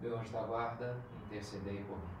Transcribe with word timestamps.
meu 0.00 0.16
anjo 0.16 0.32
da 0.32 0.42
guarda, 0.42 0.96
intercedei 1.26 1.84
por 1.84 1.96
mim. 1.96 2.18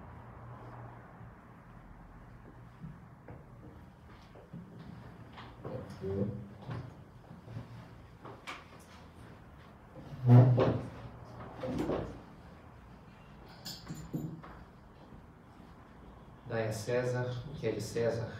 Dai 16.46 16.68
a 16.68 16.72
César 16.72 17.26
o 17.46 17.52
que 17.52 17.68
é 17.68 17.72
de 17.72 17.80
César 17.80 18.32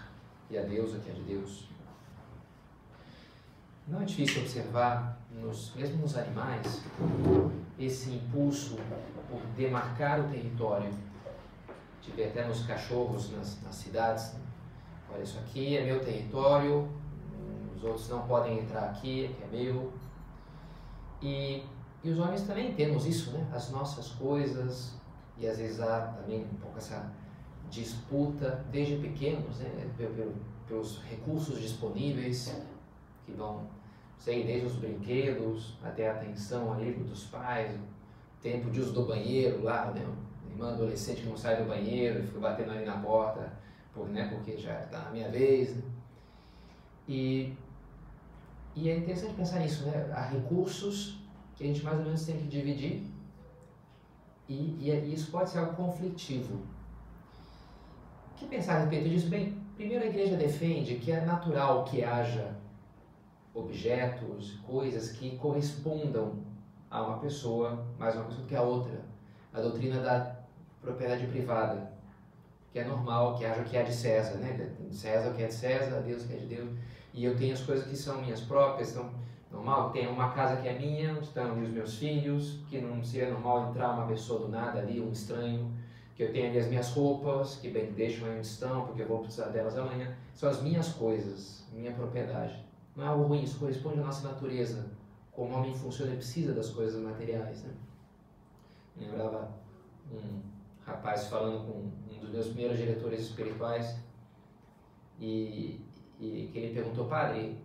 e 0.51 0.59
a 0.59 0.63
Deus 0.63 0.95
o 0.95 1.01
que 1.01 1.11
é 1.11 1.13
de 1.13 1.23
Deus. 1.23 1.69
Não 3.87 4.03
é 4.03 4.05
difícil 4.05 4.43
observar, 4.43 5.19
nos, 5.31 5.75
mesmo 5.75 6.03
nos 6.03 6.17
animais, 6.17 6.83
esse 7.79 8.11
impulso 8.11 8.77
por 9.29 9.41
demarcar 9.57 10.21
o 10.21 10.29
território. 10.29 10.91
Tive 12.01 12.25
até 12.25 12.47
nos 12.47 12.65
cachorros, 12.67 13.31
nas, 13.33 13.63
nas 13.63 13.75
cidades. 13.75 14.33
Né? 14.33 14.41
Olha, 15.13 15.23
isso 15.23 15.39
aqui 15.39 15.77
é 15.77 15.85
meu 15.85 16.01
território, 16.01 16.89
os 17.77 17.85
outros 17.85 18.09
não 18.09 18.27
podem 18.27 18.59
entrar 18.59 18.85
aqui, 18.85 19.37
é 19.43 19.47
meu. 19.57 19.93
E, 21.23 21.63
e 22.03 22.11
os 22.11 22.19
homens 22.19 22.43
também 22.43 22.75
temos 22.75 23.07
isso, 23.07 23.31
né? 23.33 23.47
As 23.53 23.71
nossas 23.71 24.11
coisas, 24.11 24.95
e 25.37 25.47
às 25.47 25.59
vezes 25.59 25.81
há 25.81 26.15
também 26.19 26.45
um 26.45 26.57
pouco 26.57 26.79
essa 26.79 27.11
disputa 27.71 28.65
desde 28.71 28.97
pequenos, 28.97 29.59
né? 29.59 29.91
Pelos 30.67 31.03
recursos 31.05 31.61
disponíveis 31.61 32.55
que 33.25 33.33
vão, 33.33 33.67
sei, 34.19 34.45
desde 34.45 34.67
os 34.67 34.75
brinquedos 34.75 35.79
até 35.83 36.11
a 36.11 36.15
atenção 36.15 36.73
ali 36.73 36.93
dos 36.93 37.25
pais, 37.25 37.79
tempo 38.43 38.71
de 38.71 38.81
uso 38.81 38.93
do 38.93 39.07
banheiro 39.07 39.63
lá, 39.63 39.91
né? 39.93 40.07
Irmã 40.51 40.73
adolescente 40.73 41.23
que 41.23 41.29
não 41.29 41.37
sai 41.37 41.63
do 41.63 41.69
banheiro 41.69 42.27
fica 42.27 42.41
batendo 42.41 42.73
ali 42.73 42.85
na 42.85 42.99
porta, 42.99 43.53
por, 43.93 44.09
né? 44.09 44.29
porque 44.29 44.57
já 44.57 44.81
está 44.81 45.03
na 45.03 45.11
minha 45.11 45.29
vez. 45.29 45.77
Né? 45.77 45.83
E, 47.07 47.55
e 48.75 48.91
é 48.91 48.97
interessante 48.97 49.35
pensar 49.35 49.61
nisso, 49.61 49.87
né? 49.87 50.11
Há 50.13 50.23
recursos 50.23 51.19
que 51.55 51.65
a 51.65 51.67
gente 51.67 51.83
mais 51.83 51.99
ou 51.99 52.05
menos 52.05 52.25
tem 52.25 52.37
que 52.37 52.47
dividir 52.47 53.03
e, 54.49 54.55
e, 54.81 54.91
e 54.91 55.15
isso 55.15 55.31
pode 55.31 55.51
ser 55.51 55.59
algo 55.59 55.75
conflitivo. 55.75 56.55
O 58.33 58.35
que 58.37 58.47
pensar 58.47 58.77
a 58.77 58.79
respeito 58.81 59.09
disso? 59.09 59.29
Bem, 59.29 59.61
primeiro 59.77 60.05
a 60.05 60.09
igreja 60.09 60.37
defende 60.37 60.97
que 60.97 61.13
é 61.13 61.21
natural 61.21 61.85
que 61.85 62.03
haja 62.03 62.57
objetos, 63.53 64.53
coisas 64.67 65.11
que 65.13 65.37
correspondam 65.37 66.48
a 66.91 67.03
uma 67.03 67.19
pessoa, 67.19 67.85
mais 67.99 68.15
uma 68.15 68.25
pessoa 68.25 68.43
do 68.43 68.49
que 68.49 68.57
a 68.57 68.63
outra. 68.63 69.01
A 69.53 69.61
doutrina 69.61 70.01
da 70.01 70.37
propriedade 70.81 71.27
privada, 71.27 71.91
que 72.73 72.79
é 72.79 72.85
normal, 72.85 73.37
que 73.37 73.45
haja 73.45 73.61
o 73.61 73.65
que 73.65 73.77
é 73.77 73.83
de 73.83 73.95
César, 73.95 74.39
né? 74.39 74.71
César 74.91 75.31
o 75.31 75.35
que 75.35 75.43
é 75.43 75.47
de 75.47 75.55
César, 75.55 76.01
Deus 76.01 76.25
o 76.25 76.29
que 76.29 76.35
é 76.35 76.37
de 76.37 76.47
Deus. 76.47 76.71
E 77.13 77.25
eu 77.25 77.37
tenho 77.37 77.55
as 77.55 77.63
coisas 77.63 77.87
que 77.87 77.97
são 77.97 78.21
minhas 78.21 78.41
próprias, 78.41 78.93
então 78.93 79.11
normal, 79.51 79.91
tem 79.91 80.07
uma 80.07 80.31
casa 80.31 80.61
que 80.61 80.69
é 80.69 80.79
minha, 80.79 81.13
estão 81.21 81.53
ali 81.53 81.63
os 81.63 81.71
meus 81.71 81.97
filhos, 81.97 82.61
que 82.69 82.81
não 82.81 83.03
seria 83.03 83.31
normal 83.31 83.71
entrar 83.71 83.93
uma 83.93 84.07
pessoa 84.07 84.41
do 84.41 84.49
nada 84.49 84.79
ali, 84.79 85.01
um 85.01 85.11
estranho, 85.11 85.73
que 86.15 86.23
eu 86.23 86.33
tenho 86.33 86.49
ali 86.49 86.59
as 86.59 86.67
minhas 86.67 86.91
roupas, 86.91 87.57
que 87.57 87.71
bem 87.71 87.93
deixam 87.93 88.29
aí 88.29 88.39
onde 88.39 88.47
estão, 88.47 88.87
porque 88.87 89.03
eu 89.03 89.09
vou 89.09 89.21
precisar 89.21 89.47
delas 89.47 89.77
amanhã. 89.79 90.15
São 90.35 90.49
as 90.49 90.63
minhas 90.63 90.91
coisas, 90.91 91.65
minha 91.73 91.93
propriedade. 91.93 92.63
Não 92.95 93.05
é 93.05 93.09
algo 93.09 93.25
ruim, 93.25 93.43
isso 93.43 93.59
corresponde 93.59 94.01
à 94.01 94.05
nossa 94.05 94.29
natureza 94.29 94.98
como 95.39 95.55
o 95.55 95.59
homem 95.59 95.73
funciona, 95.73 96.11
ele 96.11 96.19
precisa 96.19 96.53
das 96.53 96.71
coisas 96.71 97.01
materiais. 97.01 97.63
Né? 97.63 97.73
lembrava 98.97 99.49
um 100.11 100.41
rapaz 100.85 101.29
falando 101.29 101.65
com 101.65 101.79
um 102.13 102.19
dos 102.19 102.31
meus 102.31 102.47
primeiros 102.49 102.77
diretores 102.77 103.21
espirituais 103.21 104.01
e, 105.21 105.81
e 106.19 106.51
que 106.53 106.59
ele 106.59 106.75
perguntou, 106.75 107.07
padre, 107.07 107.57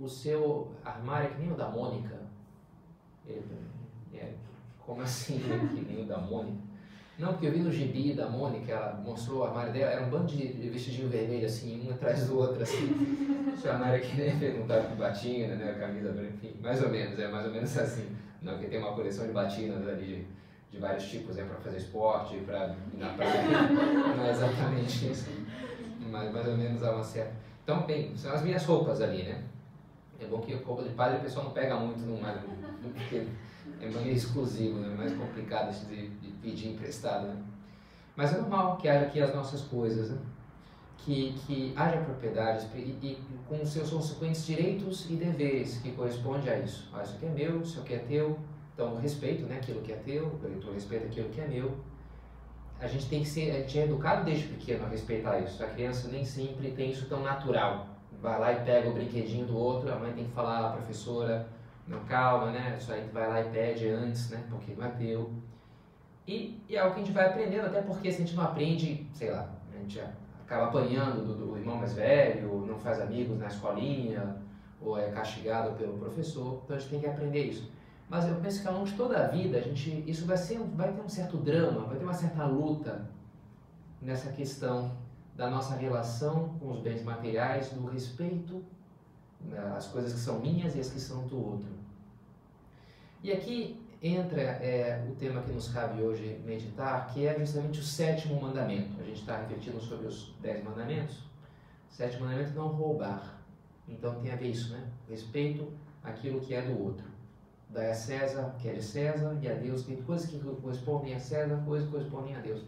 o 0.00 0.08
seu 0.08 0.72
armário 0.84 1.28
é 1.28 1.34
que 1.34 1.42
nem 1.42 1.52
o 1.52 1.56
da 1.56 1.68
Mônica? 1.68 2.18
Ele, 3.24 3.40
é, 4.12 4.34
como 4.84 5.02
assim, 5.02 5.38
né? 5.38 5.70
que 5.72 5.80
nem 5.80 6.02
o 6.02 6.08
da 6.08 6.18
Mônica? 6.18 6.71
Não, 7.22 7.34
porque 7.34 7.46
eu 7.46 7.52
vi 7.52 7.60
no 7.60 7.70
gibi 7.70 8.14
da 8.14 8.28
Mônica, 8.28 8.72
ela 8.72 9.00
mostrou 9.00 9.42
o 9.42 9.44
armário 9.44 9.72
dela, 9.72 9.92
era 9.92 10.04
um 10.04 10.10
bando 10.10 10.26
de 10.26 10.68
vestidinho 10.68 11.08
vermelho, 11.08 11.46
assim, 11.46 11.88
um 11.88 11.92
atrás 11.92 12.26
do 12.26 12.36
outro, 12.36 12.60
assim. 12.60 12.90
Armário 13.64 14.02
aqui, 14.02 14.16
né? 14.16 14.36
Perguntaram 14.40 14.86
com 14.86 14.96
batina, 14.96 15.54
né? 15.54 15.76
Camisa 15.78 16.10
branca, 16.10 16.32
enfim, 16.34 16.56
mais 16.60 16.82
ou 16.82 16.88
menos, 16.88 17.16
é 17.16 17.28
mais 17.28 17.46
ou 17.46 17.52
menos 17.52 17.78
assim. 17.78 18.08
Não, 18.42 18.54
porque 18.54 18.66
tem 18.66 18.80
uma 18.80 18.92
coleção 18.92 19.24
de 19.24 19.32
batinas 19.32 19.86
ali 19.86 20.04
de, 20.04 20.26
de 20.72 20.78
vários 20.80 21.04
tipos, 21.08 21.38
é 21.38 21.44
para 21.44 21.60
fazer 21.60 21.76
esporte, 21.76 22.38
para 22.38 22.74
ir 22.92 22.98
na 22.98 23.10
praia. 23.10 23.68
Não 24.16 24.26
é 24.26 24.30
exatamente 24.30 25.12
isso, 25.12 25.30
mas 26.00 26.32
mais 26.32 26.48
ou 26.48 26.56
menos 26.56 26.82
há 26.82 26.90
uma 26.90 27.04
certa. 27.04 27.34
Então, 27.62 27.86
bem, 27.86 28.16
são 28.16 28.32
as 28.32 28.42
minhas 28.42 28.64
roupas 28.64 29.00
ali, 29.00 29.22
né? 29.22 29.44
É 30.18 30.26
bom 30.26 30.40
que 30.40 30.54
roupa 30.54 30.82
de 30.82 30.90
padre 30.90 31.18
o 31.18 31.20
pessoal 31.20 31.44
não 31.46 31.52
pega 31.52 31.76
muito, 31.76 32.00
não, 32.00 32.18
porque 32.94 33.28
é 33.80 33.86
meio 33.86 34.12
exclusivo, 34.12 34.80
né? 34.80 34.92
mais 34.96 35.12
complicado 35.12 35.72
de, 35.86 36.08
de 36.08 36.31
pedir 36.42 36.70
emprestado. 36.70 37.28
Né? 37.28 37.36
Mas 38.16 38.34
é 38.34 38.38
normal 38.38 38.76
que 38.76 38.88
haja 38.88 39.06
aqui 39.06 39.20
as 39.20 39.34
nossas 39.34 39.62
coisas, 39.62 40.10
né? 40.10 40.18
que, 40.98 41.34
que 41.46 41.72
haja 41.76 41.98
propriedades 41.98 42.66
e, 42.74 42.78
e, 42.78 43.22
com 43.48 43.64
seus 43.64 43.90
consequentes 43.90 44.46
direitos 44.46 45.10
e 45.10 45.14
deveres 45.14 45.78
que 45.78 45.92
correspondem 45.92 46.52
a 46.52 46.58
isso. 46.58 46.88
Ah, 46.92 47.02
isso 47.02 47.16
aqui 47.16 47.26
é 47.26 47.30
meu, 47.30 47.62
isso 47.62 47.80
aqui 47.80 47.94
é 47.94 47.98
teu, 47.98 48.38
então 48.74 48.96
respeito 48.96 49.44
né, 49.44 49.56
aquilo 49.56 49.80
que 49.80 49.92
é 49.92 49.96
teu, 49.96 50.38
eu 50.42 50.72
respeito 50.72 51.06
aquilo 51.06 51.28
que 51.30 51.40
é 51.40 51.46
meu. 51.46 51.76
A 52.80 52.86
gente 52.86 53.08
tem 53.08 53.22
que 53.22 53.28
ser, 53.28 53.50
a 53.50 53.60
gente 53.60 53.78
é 53.78 53.84
educado 53.84 54.24
desde 54.24 54.48
pequeno 54.48 54.84
a 54.84 54.88
respeitar 54.88 55.38
isso. 55.38 55.62
A 55.62 55.68
criança 55.68 56.08
nem 56.08 56.24
sempre 56.24 56.72
tem 56.72 56.90
isso 56.90 57.06
tão 57.08 57.22
natural. 57.22 57.86
Vai 58.20 58.38
lá 58.38 58.52
e 58.52 58.64
pega 58.64 58.88
o 58.88 58.92
brinquedinho 58.92 59.46
do 59.46 59.56
outro, 59.56 59.92
a 59.92 59.96
mãe 59.96 60.12
tem 60.12 60.24
que 60.24 60.32
falar, 60.32 60.68
a 60.68 60.72
professora, 60.72 61.48
não, 61.86 62.04
calma, 62.04 62.50
né? 62.50 62.76
Isso 62.78 62.92
aí 62.92 63.08
vai 63.12 63.28
lá 63.28 63.40
e 63.40 63.50
pede 63.50 63.88
antes, 63.88 64.30
né? 64.30 64.44
Porque 64.48 64.72
não 64.74 64.86
é 64.86 64.90
teu. 64.90 65.32
E, 66.26 66.60
e 66.68 66.76
é 66.76 66.80
algo 66.80 66.94
que 66.94 67.00
a 67.00 67.04
gente 67.04 67.14
vai 67.14 67.26
aprendendo, 67.26 67.66
até 67.66 67.82
porque 67.82 68.10
se 68.10 68.22
a 68.22 68.24
gente 68.24 68.36
não 68.36 68.44
aprende, 68.44 69.06
sei 69.12 69.30
lá, 69.30 69.48
a 69.74 69.78
gente 69.78 70.00
acaba 70.44 70.66
apanhando 70.66 71.26
do, 71.26 71.34
do 71.34 71.58
irmão 71.58 71.76
mais 71.76 71.94
velho, 71.94 72.64
não 72.66 72.78
faz 72.78 73.00
amigos 73.00 73.38
na 73.38 73.48
escolinha, 73.48 74.36
ou 74.80 74.98
é 74.98 75.10
castigado 75.10 75.74
pelo 75.76 75.98
professor, 75.98 76.60
então 76.64 76.76
a 76.76 76.78
gente 76.78 76.90
tem 76.90 77.00
que 77.00 77.06
aprender 77.06 77.44
isso. 77.44 77.70
Mas 78.08 78.28
eu 78.28 78.36
penso 78.36 78.60
que 78.60 78.68
ao 78.68 78.74
longo 78.74 78.86
de 78.86 78.94
toda 78.94 79.18
a 79.18 79.28
vida, 79.28 79.58
a 79.58 79.60
gente, 79.60 80.04
isso 80.06 80.26
vai, 80.26 80.36
ser, 80.36 80.58
vai 80.58 80.92
ter 80.92 81.00
um 81.00 81.08
certo 81.08 81.36
drama, 81.38 81.86
vai 81.86 81.96
ter 81.96 82.04
uma 82.04 82.12
certa 82.12 82.44
luta 82.44 83.08
nessa 84.00 84.30
questão 84.32 84.92
da 85.34 85.48
nossa 85.48 85.74
relação 85.74 86.50
com 86.60 86.70
os 86.70 86.80
bens 86.80 87.02
materiais, 87.02 87.70
do 87.70 87.86
respeito 87.86 88.62
né, 89.40 89.58
as 89.76 89.86
coisas 89.86 90.12
que 90.12 90.18
são 90.18 90.38
minhas 90.40 90.76
e 90.76 90.80
as 90.80 90.90
que 90.90 91.00
são 91.00 91.26
do 91.26 91.42
outro. 91.42 91.68
E 93.22 93.32
aqui 93.32 93.81
entra 94.02 94.40
é, 94.40 95.06
o 95.08 95.14
tema 95.14 95.42
que 95.42 95.52
nos 95.52 95.68
cabe 95.68 96.02
hoje 96.02 96.40
meditar, 96.44 97.06
que 97.12 97.24
é 97.24 97.38
justamente 97.38 97.78
o 97.78 97.82
sétimo 97.82 98.40
mandamento. 98.40 99.00
A 99.00 99.04
gente 99.04 99.20
está 99.20 99.36
refletindo 99.38 99.80
sobre 99.80 100.08
os 100.08 100.34
dez 100.40 100.62
mandamentos. 100.64 101.18
O 101.88 101.94
sétimo 101.94 102.24
mandamento 102.24 102.52
não 102.54 102.68
roubar. 102.68 103.40
Então 103.88 104.16
tem 104.16 104.32
a 104.32 104.36
ver 104.36 104.48
isso, 104.48 104.72
né? 104.72 104.88
Respeito 105.08 105.72
aquilo 106.02 106.40
que 106.40 106.52
é 106.52 106.62
do 106.62 106.82
outro. 106.82 107.04
Dá 107.70 107.90
a 107.90 107.94
César 107.94 108.54
que 108.58 108.68
é 108.68 108.72
de 108.72 108.82
César 108.82 109.38
e 109.40 109.48
a 109.48 109.54
Deus. 109.54 109.84
Tem 109.84 109.96
coisas 110.02 110.28
que 110.28 110.38
correspondem 110.38 111.14
a 111.14 111.20
César, 111.20 111.62
coisas 111.64 111.88
que 111.88 111.94
correspondem 111.94 112.34
a 112.34 112.40
Deus. 112.40 112.62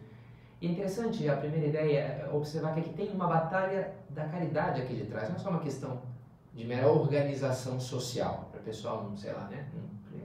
É 0.63 0.67
interessante, 0.67 1.29
a 1.29 1.37
primeira 1.37 1.67
ideia 1.67 1.99
é 1.99 2.31
observar 2.33 2.75
que 2.75 2.81
aqui 2.81 2.91
tem 2.91 3.11
uma 3.11 3.27
batalha 3.27 3.93
da 4.09 4.25
caridade 4.29 4.81
aqui 4.81 4.95
de 4.95 5.07
trás. 5.07 5.29
Não 5.29 5.37
é 5.37 5.39
só 5.39 5.51
uma 5.51 5.61
questão 5.61 6.01
de 6.55 6.65
mera 6.65 6.89
organização 6.89 7.79
social, 7.81 8.49
para 8.53 8.61
o 8.61 8.65
pessoal 8.65 9.13
sei 9.17 9.33
lá, 9.33 9.49
né, 9.49 9.67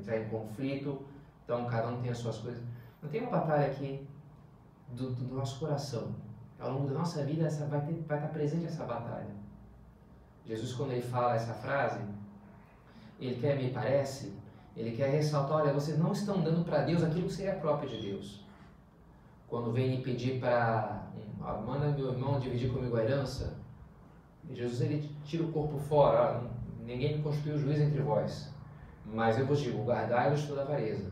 entrar 0.09 0.19
em 0.19 0.29
conflito, 0.29 1.01
então 1.43 1.65
cada 1.65 1.89
um 1.89 2.01
tem 2.01 2.09
as 2.09 2.17
suas 2.17 2.37
coisas. 2.37 2.63
Não 3.01 3.09
tem 3.09 3.21
uma 3.21 3.31
batalha 3.31 3.67
aqui 3.67 4.07
do, 4.89 5.11
do 5.11 5.35
nosso 5.35 5.59
coração. 5.59 6.15
Ao 6.59 6.71
longo 6.71 6.87
da 6.87 6.95
nossa 6.95 7.23
vida 7.23 7.45
essa, 7.45 7.65
vai, 7.67 7.81
ter, 7.85 8.03
vai 8.07 8.17
estar 8.17 8.29
presente 8.29 8.65
essa 8.65 8.83
batalha. 8.85 9.29
Jesus, 10.45 10.73
quando 10.73 10.91
ele 10.91 11.01
fala 11.01 11.35
essa 11.35 11.53
frase, 11.53 12.01
ele 13.19 13.39
quer, 13.39 13.57
me 13.57 13.69
parece, 13.69 14.33
Ele 14.75 14.95
quer 14.95 15.09
ressaltar, 15.09 15.57
olha, 15.57 15.73
vocês 15.73 15.97
não 15.99 16.11
estão 16.11 16.41
dando 16.41 16.63
para 16.63 16.83
Deus 16.83 17.03
aquilo 17.03 17.27
que 17.27 17.33
seria 17.33 17.53
próprio 17.53 17.89
de 17.89 18.01
Deus. 18.01 18.45
Quando 19.47 19.71
vem 19.71 20.01
pedir 20.01 20.39
para, 20.39 21.03
ah, 21.41 21.53
manda 21.65 21.89
meu 21.89 22.11
irmão 22.13 22.39
dividir 22.39 22.71
comigo 22.71 22.95
a 22.95 23.03
herança, 23.03 23.57
Jesus 24.51 24.81
ele 24.81 25.09
tira 25.25 25.43
o 25.43 25.51
corpo 25.51 25.77
fora, 25.77 26.43
ninguém 26.85 27.17
me 27.17 27.23
constituiu 27.23 27.57
juiz 27.57 27.79
entre 27.79 28.01
vós, 28.01 28.51
mas 29.13 29.39
eu 29.39 29.45
vos 29.45 29.59
digo, 29.59 29.83
guardai-vos 29.83 30.43
toda 30.43 30.61
avareza. 30.61 31.11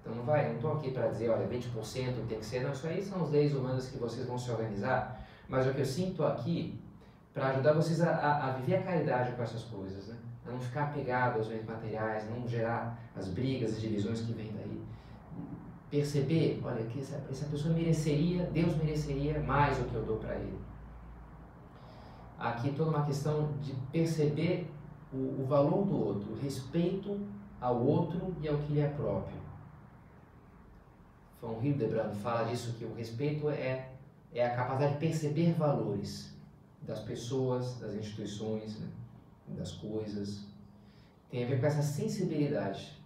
Então 0.00 0.14
não 0.14 0.24
vai, 0.24 0.48
não 0.48 0.56
estou 0.56 0.72
aqui 0.72 0.90
para 0.90 1.08
dizer, 1.08 1.28
olha, 1.28 1.46
20% 1.46 2.26
tem 2.28 2.38
que 2.38 2.46
ser, 2.46 2.62
não, 2.62 2.72
isso 2.72 2.86
aí 2.86 3.02
são 3.02 3.22
as 3.22 3.30
leis 3.30 3.54
humanas 3.54 3.88
que 3.88 3.98
vocês 3.98 4.26
vão 4.26 4.38
se 4.38 4.50
organizar, 4.50 5.26
mas 5.48 5.66
o 5.66 5.74
que 5.74 5.80
eu 5.80 5.86
sinto 5.86 6.24
aqui 6.24 6.80
para 7.34 7.48
ajudar 7.48 7.74
vocês 7.74 8.00
a, 8.00 8.10
a, 8.10 8.48
a, 8.48 8.52
viver 8.52 8.76
a 8.76 8.82
caridade 8.82 9.32
com 9.32 9.42
essas 9.42 9.62
coisas, 9.64 10.08
né? 10.08 10.16
a 10.46 10.50
não 10.50 10.58
ficar 10.58 10.84
apegado 10.84 11.36
aos 11.36 11.48
bens 11.48 11.64
materiais, 11.64 12.28
não 12.30 12.48
gerar 12.48 12.98
as 13.14 13.28
brigas 13.28 13.76
e 13.76 13.80
divisões 13.80 14.20
que 14.22 14.32
vêm 14.32 14.52
daí. 14.56 14.82
Perceber, 15.90 16.60
olha, 16.64 16.84
que 16.86 17.00
essa, 17.00 17.22
essa 17.30 17.46
pessoa 17.46 17.74
mereceria, 17.74 18.44
Deus 18.46 18.76
mereceria 18.76 19.38
mais 19.40 19.76
do 19.76 19.84
que 19.84 19.94
eu 19.94 20.04
dou 20.04 20.16
para 20.16 20.34
ele. 20.36 20.58
Aqui 22.38 22.72
toda 22.72 22.90
uma 22.90 23.04
questão 23.04 23.52
de 23.60 23.72
perceber 23.92 24.70
o, 25.12 25.42
o 25.42 25.46
valor 25.46 25.84
do 25.84 25.96
outro, 25.96 26.32
o 26.32 26.38
respeito 26.40 27.20
ao 27.60 27.84
outro 27.84 28.34
e 28.40 28.48
ao 28.48 28.58
que 28.58 28.72
lhe 28.72 28.80
é 28.80 28.88
próprio. 28.88 29.38
Von 31.40 31.60
Hildebrand 31.62 32.14
fala 32.14 32.48
disso, 32.48 32.74
que 32.74 32.84
o 32.84 32.94
respeito 32.94 33.48
é, 33.48 33.90
é 34.32 34.46
a 34.46 34.54
capacidade 34.54 34.94
de 34.94 35.00
perceber 35.00 35.52
valores 35.54 36.34
das 36.82 37.00
pessoas, 37.00 37.78
das 37.78 37.94
instituições, 37.94 38.78
né, 38.78 38.88
das 39.48 39.72
coisas. 39.72 40.46
Tem 41.30 41.44
a 41.44 41.46
ver 41.46 41.60
com 41.60 41.66
essa 41.66 41.82
sensibilidade, 41.82 42.98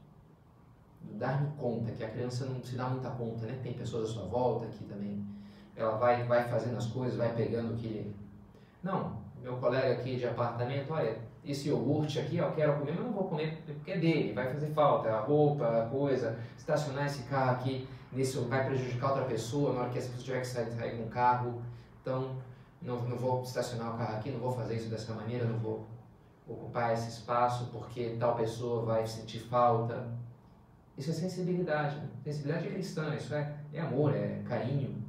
dar-me 1.12 1.50
conta, 1.56 1.92
que 1.92 2.02
a 2.02 2.10
criança 2.10 2.46
não 2.46 2.62
se 2.62 2.74
dá 2.76 2.88
muita 2.88 3.10
conta, 3.10 3.46
né? 3.46 3.60
Tem 3.62 3.74
pessoas 3.74 4.10
à 4.10 4.12
sua 4.14 4.24
volta 4.24 4.66
que 4.66 4.84
também, 4.84 5.24
ela 5.76 5.96
vai, 5.96 6.24
vai 6.24 6.48
fazendo 6.48 6.76
as 6.76 6.86
coisas, 6.86 7.16
vai 7.16 7.34
pegando 7.34 7.74
o 7.74 7.76
que... 7.76 8.14
Não, 8.82 9.18
meu 9.42 9.58
colega 9.58 9.92
aqui 9.92 10.16
de 10.16 10.26
apartamento, 10.26 10.92
olha, 10.92 11.18
esse 11.44 11.68
iogurte 11.68 12.18
aqui, 12.18 12.38
eu 12.38 12.50
quero 12.52 12.78
comer, 12.78 12.92
mas 12.92 13.04
não 13.04 13.12
vou 13.12 13.24
comer 13.24 13.62
porque 13.66 13.92
é 13.92 13.98
dele, 13.98 14.32
vai 14.32 14.52
fazer 14.52 14.68
falta, 14.68 15.10
a 15.10 15.20
roupa, 15.20 15.66
a 15.66 15.86
coisa, 15.86 16.38
estacionar 16.56 17.06
esse 17.06 17.24
carro 17.24 17.52
aqui, 17.52 17.86
nesse 18.12 18.38
vai 18.38 18.64
prejudicar 18.64 19.10
outra 19.10 19.24
pessoa 19.24 19.72
na 19.72 19.80
hora 19.82 19.90
que 19.90 19.98
essa 19.98 20.08
pessoa 20.08 20.24
tiver 20.24 20.40
que 20.40 20.46
sair, 20.46 20.72
sair 20.72 20.96
com 20.96 21.04
um 21.04 21.08
carro, 21.08 21.62
então 22.00 22.36
não, 22.80 23.02
não 23.02 23.16
vou 23.16 23.42
estacionar 23.42 23.94
o 23.94 23.98
carro 23.98 24.16
aqui, 24.16 24.30
não 24.30 24.40
vou 24.40 24.52
fazer 24.52 24.76
isso 24.76 24.88
dessa 24.88 25.12
maneira, 25.14 25.44
não 25.44 25.58
vou 25.58 25.86
ocupar 26.46 26.92
esse 26.92 27.08
espaço 27.08 27.68
porque 27.72 28.16
tal 28.18 28.36
pessoa 28.36 28.84
vai 28.84 29.06
sentir 29.06 29.40
falta. 29.40 30.06
Isso 30.96 31.10
é 31.10 31.14
sensibilidade, 31.14 31.96
né? 31.96 32.08
sensibilidade 32.22 32.68
é 32.68 32.70
cristã, 32.70 33.14
isso 33.14 33.34
é, 33.34 33.54
é 33.72 33.80
amor, 33.80 34.14
é 34.14 34.42
carinho. 34.48 35.03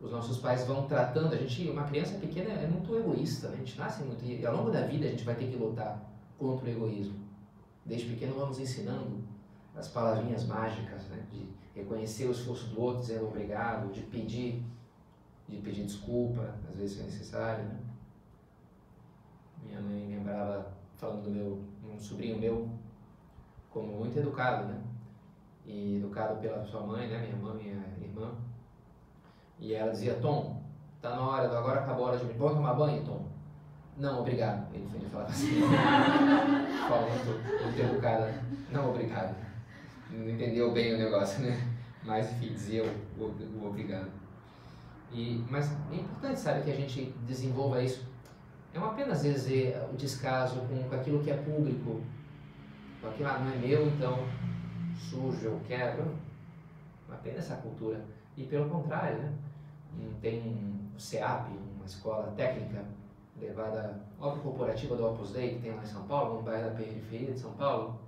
Os 0.00 0.10
nossos 0.12 0.38
pais 0.38 0.66
vão 0.66 0.86
tratando, 0.86 1.32
a 1.32 1.36
gente, 1.36 1.68
uma 1.70 1.84
criança 1.84 2.18
pequena 2.18 2.50
é 2.50 2.66
muito 2.66 2.94
egoísta, 2.94 3.48
a 3.48 3.56
gente 3.56 3.78
nasce 3.78 4.02
muito, 4.02 4.24
e 4.24 4.44
ao 4.44 4.54
longo 4.54 4.70
da 4.70 4.82
vida 4.82 5.06
a 5.06 5.10
gente 5.10 5.24
vai 5.24 5.34
ter 5.34 5.46
que 5.46 5.56
lutar 5.56 6.02
contra 6.38 6.66
o 6.66 6.68
egoísmo. 6.68 7.18
Desde 7.84 8.08
pequeno 8.10 8.34
vamos 8.34 8.58
ensinando 8.58 9.24
as 9.74 9.88
palavrinhas 9.88 10.44
mágicas, 10.44 11.06
né? 11.08 11.24
de 11.32 11.48
reconhecer 11.74 12.26
o 12.26 12.32
esforço 12.32 12.68
do 12.68 12.80
outro, 12.80 13.00
dizendo 13.00 13.26
obrigado, 13.26 13.90
de 13.92 14.02
pedir 14.02 14.62
de 15.48 15.58
pedir 15.58 15.84
desculpa, 15.84 16.54
às 16.68 16.76
vezes 16.76 17.00
é 17.00 17.04
necessário, 17.04 17.64
né? 17.64 17.78
Minha 19.62 19.80
mãe 19.80 20.08
lembrava, 20.08 20.72
falando 20.96 21.24
do 21.24 21.30
meu, 21.30 21.62
um 21.84 21.98
sobrinho 22.00 22.38
meu, 22.38 22.68
como 23.70 23.98
muito 23.98 24.18
educado, 24.18 24.66
né? 24.66 24.82
E 25.64 25.96
educado 25.96 26.40
pela 26.40 26.64
sua 26.64 26.84
mãe, 26.84 27.08
né? 27.08 27.26
Minha 27.26 27.36
mãe, 27.36 27.62
minha 27.62 28.08
irmã. 28.08 28.34
E 29.58 29.74
ela 29.74 29.90
dizia, 29.90 30.14
Tom, 30.14 30.62
tá 31.00 31.10
na 31.10 31.20
hora, 31.20 31.58
agora 31.58 31.80
acabou 31.80 32.06
a 32.06 32.08
hora 32.10 32.18
de 32.18 32.32
vamos 32.34 32.54
tomar 32.54 32.74
banho, 32.74 33.04
Tom? 33.04 33.26
Não, 33.96 34.20
obrigado. 34.20 34.66
Ele, 34.74 34.86
ele 34.94 35.08
falava 35.08 35.30
assim, 35.30 35.60
falando 36.88 37.78
educada, 37.78 38.34
não, 38.70 38.90
obrigado. 38.90 39.34
Não 40.10 40.28
entendeu 40.28 40.72
bem 40.72 40.94
o 40.94 40.98
negócio, 40.98 41.42
né? 41.42 41.58
Mas, 42.04 42.30
enfim, 42.32 42.52
dizia 42.52 42.84
o, 42.84 43.22
o, 43.22 43.62
o 43.62 43.66
obrigado. 43.68 44.10
E, 45.12 45.44
mas 45.50 45.72
é 45.90 45.96
importante, 45.96 46.40
sabe, 46.40 46.62
que 46.62 46.70
a 46.70 46.76
gente 46.76 47.14
desenvolva 47.26 47.82
isso. 47.82 48.06
É 48.74 48.78
uma 48.78 48.92
pena, 48.92 49.12
às 49.12 49.22
vezes, 49.22 49.74
o 49.90 49.96
descaso 49.96 50.60
com, 50.60 50.88
com 50.88 50.94
aquilo 50.94 51.22
que 51.22 51.30
é 51.30 51.36
público. 51.36 52.02
Com 53.00 53.08
aquilo, 53.08 53.28
ah, 53.28 53.38
não 53.38 53.52
é 53.52 53.56
meu, 53.56 53.86
então 53.86 54.26
sujo, 54.98 55.46
eu 55.46 55.60
quero. 55.66 56.14
Uma 57.08 57.16
pena 57.18 57.38
essa 57.38 57.56
cultura. 57.56 58.04
E 58.36 58.44
pelo 58.44 58.68
contrário, 58.68 59.18
né? 59.18 59.32
Tem 60.20 60.40
o 60.96 61.00
CEAP, 61.00 61.50
uma 61.76 61.86
escola 61.86 62.32
técnica 62.36 62.84
levada, 63.40 64.00
obra 64.20 64.40
corporativa 64.40 64.96
do 64.96 65.06
Opus 65.06 65.32
Dei, 65.32 65.54
que 65.54 65.60
tem 65.60 65.74
lá 65.74 65.82
em 65.82 65.86
São 65.86 66.04
Paulo, 66.04 66.40
um 66.40 66.42
bairro 66.42 66.70
da 66.70 66.74
periferia 66.74 67.32
de 67.32 67.38
São 67.38 67.52
Paulo, 67.52 67.98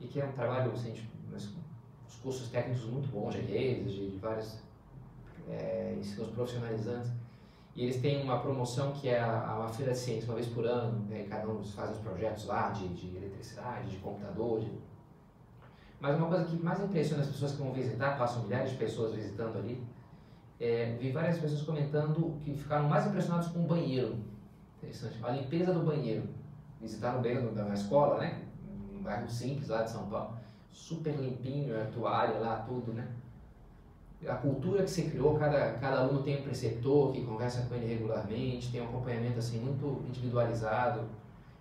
e 0.00 0.06
que 0.06 0.20
é 0.20 0.24
um 0.24 0.32
trabalho, 0.32 0.72
assim, 0.72 0.92
tipo, 0.92 1.10
os 1.34 2.16
cursos 2.22 2.48
técnicos 2.48 2.84
muito 2.84 3.08
bons, 3.10 3.34
de 3.34 3.40
redes, 3.40 3.92
de, 3.92 4.10
de 4.10 4.16
várias 4.18 4.62
é, 5.48 5.96
ensinos 5.98 6.30
profissionalizantes. 6.30 7.10
E 7.74 7.84
eles 7.84 8.00
têm 8.02 8.22
uma 8.22 8.38
promoção 8.38 8.92
que 8.92 9.08
é 9.08 9.18
a, 9.18 9.64
a 9.64 9.68
feira 9.68 9.92
de 9.92 9.98
ciência, 9.98 10.28
uma 10.28 10.34
vez 10.34 10.46
por 10.48 10.66
ano, 10.66 11.06
né, 11.08 11.26
cada 11.28 11.48
um 11.48 11.64
faz 11.64 11.90
os 11.92 11.98
projetos 11.98 12.46
lá 12.46 12.68
de, 12.70 12.86
de 12.88 13.16
eletricidade, 13.16 13.90
de 13.90 13.96
computador. 13.96 14.60
De... 14.60 14.70
Mas 15.98 16.16
uma 16.16 16.28
coisa 16.28 16.44
que 16.44 16.56
mais 16.56 16.80
impressiona 16.80 17.22
as 17.22 17.28
pessoas 17.28 17.52
que 17.52 17.58
vão 17.58 17.72
visitar, 17.72 18.18
passam 18.18 18.42
milhares 18.42 18.72
de 18.72 18.76
pessoas 18.76 19.14
visitando 19.14 19.56
ali, 19.56 19.82
é, 20.62 20.96
vi 21.00 21.10
várias 21.10 21.38
pessoas 21.38 21.62
comentando 21.62 22.38
que 22.44 22.54
ficaram 22.54 22.88
mais 22.88 23.06
impressionados 23.06 23.48
com 23.48 23.60
o 23.60 23.66
banheiro. 23.66 24.16
Interessante. 24.78 25.18
A 25.22 25.30
limpeza 25.30 25.72
do 25.72 25.80
banheiro. 25.80 26.28
Visitaram 26.80 27.20
banheiro 27.20 27.50
da 27.52 27.68
escola, 27.74 28.18
né? 28.18 28.42
Um 28.94 29.02
bairro 29.02 29.28
simples 29.28 29.68
lá 29.68 29.82
de 29.82 29.90
São 29.90 30.06
Paulo. 30.06 30.36
Super 30.70 31.14
limpinho, 31.16 31.80
a 31.80 31.86
toalha 31.86 32.38
lá, 32.38 32.56
tudo, 32.66 32.92
né? 32.92 33.08
a 34.28 34.36
cultura 34.36 34.84
que 34.84 34.90
se 34.90 35.10
criou, 35.10 35.36
cada, 35.36 35.72
cada 35.72 35.98
aluno 35.98 36.22
tem 36.22 36.38
um 36.38 36.42
preceptor 36.42 37.12
que 37.12 37.24
conversa 37.24 37.62
com 37.62 37.74
ele 37.74 37.86
regularmente, 37.86 38.70
tem 38.70 38.80
um 38.80 38.84
acompanhamento 38.84 39.40
assim 39.40 39.58
muito 39.58 40.04
individualizado 40.06 41.00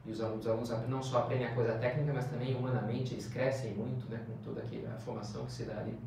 e 0.05 0.11
os 0.11 0.21
alunos, 0.21 0.45
os 0.45 0.71
alunos 0.71 0.89
não 0.89 1.01
só 1.01 1.19
aprendem 1.19 1.47
a 1.47 1.55
coisa 1.55 1.73
técnica, 1.73 2.13
mas 2.13 2.25
também 2.27 2.55
humanamente 2.55 3.15
eles 3.15 3.27
crescem 3.27 3.73
muito, 3.73 4.07
né, 4.09 4.23
com 4.27 4.33
toda 4.43 4.61
aquela 4.61 4.95
formação 4.99 5.45
que 5.45 5.51
se 5.51 5.63
dá 5.63 5.79
ali. 5.79 5.97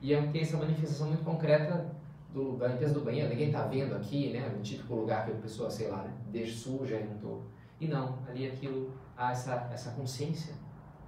E 0.00 0.12
é, 0.12 0.20
tem 0.26 0.42
essa 0.42 0.58
manifestação 0.58 1.08
muito 1.08 1.24
concreta 1.24 1.86
do, 2.34 2.56
da 2.58 2.68
limpeza 2.68 2.92
do 2.92 3.00
banheiro. 3.00 3.30
Ninguém 3.30 3.46
está 3.46 3.64
vendo 3.66 3.94
aqui, 3.94 4.30
né, 4.32 4.52
o 4.54 4.60
típico 4.60 4.94
lugar 4.94 5.24
que 5.24 5.32
a 5.32 5.36
pessoa, 5.36 5.70
sei 5.70 5.88
lá, 5.88 6.06
deixa 6.30 6.54
suja 6.54 6.96
e 6.96 7.04
não. 7.22 7.42
E 7.80 7.88
não, 7.88 8.18
ali 8.28 8.46
aquilo 8.46 8.92
há 9.16 9.32
essa 9.32 9.70
essa 9.72 9.92
consciência 9.92 10.54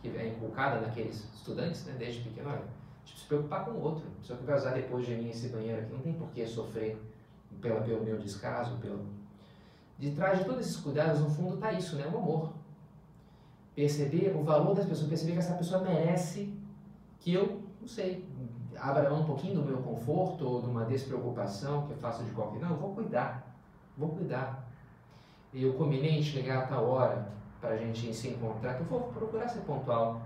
que 0.00 0.08
é 0.08 0.28
inculcada 0.28 0.80
naqueles 0.80 1.28
estudantes, 1.34 1.84
né, 1.84 1.96
desde 1.98 2.22
pequeno. 2.22 2.50
Olha, 2.50 2.62
Tipo, 3.06 3.20
se 3.20 3.26
preocupar 3.26 3.64
com 3.64 3.70
o 3.70 3.80
outro. 3.80 4.04
Pessoa 4.20 4.38
que 4.38 4.44
vai 4.44 4.56
usar 4.56 4.70
depois 4.70 5.06
de 5.06 5.14
mim 5.14 5.30
esse 5.30 5.48
banheiro 5.48 5.80
aqui 5.80 5.92
não 5.92 6.00
tem 6.00 6.12
por 6.12 6.28
que 6.30 6.44
sofrer 6.44 7.00
pela, 7.60 7.80
pelo 7.80 8.04
meu 8.04 8.18
descaso. 8.18 8.76
Pelo... 8.78 9.06
De 9.98 10.10
trás 10.10 10.40
de 10.40 10.44
todos 10.44 10.66
esses 10.66 10.76
cuidados, 10.76 11.20
no 11.20 11.30
fundo, 11.30 11.54
está 11.54 11.72
isso, 11.72 11.96
né? 11.96 12.06
O 12.12 12.18
amor. 12.18 12.52
Perceber 13.74 14.34
o 14.36 14.42
valor 14.42 14.74
das 14.74 14.86
pessoas, 14.86 15.08
perceber 15.08 15.32
que 15.32 15.38
essa 15.38 15.54
pessoa 15.54 15.82
merece 15.82 16.52
que 17.20 17.32
eu, 17.32 17.62
não 17.80 17.86
sei, 17.86 18.25
abra 18.80 19.10
mão 19.10 19.20
um 19.20 19.24
pouquinho 19.24 19.56
do 19.56 19.62
meu 19.62 19.78
conforto 19.78 20.46
ou 20.46 20.62
de 20.62 20.68
uma 20.68 20.84
despreocupação 20.84 21.86
que 21.86 21.92
eu 21.92 21.96
faço 21.96 22.24
de 22.24 22.30
qualquer. 22.30 22.60
Não, 22.60 22.70
eu 22.70 22.76
vou 22.76 22.94
cuidar. 22.94 23.54
Vou 23.96 24.10
cuidar. 24.10 24.68
Eu 25.52 25.74
combinei 25.74 26.20
de 26.20 26.24
chegar 26.24 26.64
a 26.64 26.66
tal 26.66 26.88
hora 26.88 27.28
para 27.60 27.70
a 27.70 27.76
gente 27.76 28.12
se 28.12 28.28
encontrar, 28.28 28.78
eu 28.78 28.84
vou 28.84 29.00
procurar 29.00 29.48
ser 29.48 29.60
pontual 29.60 30.20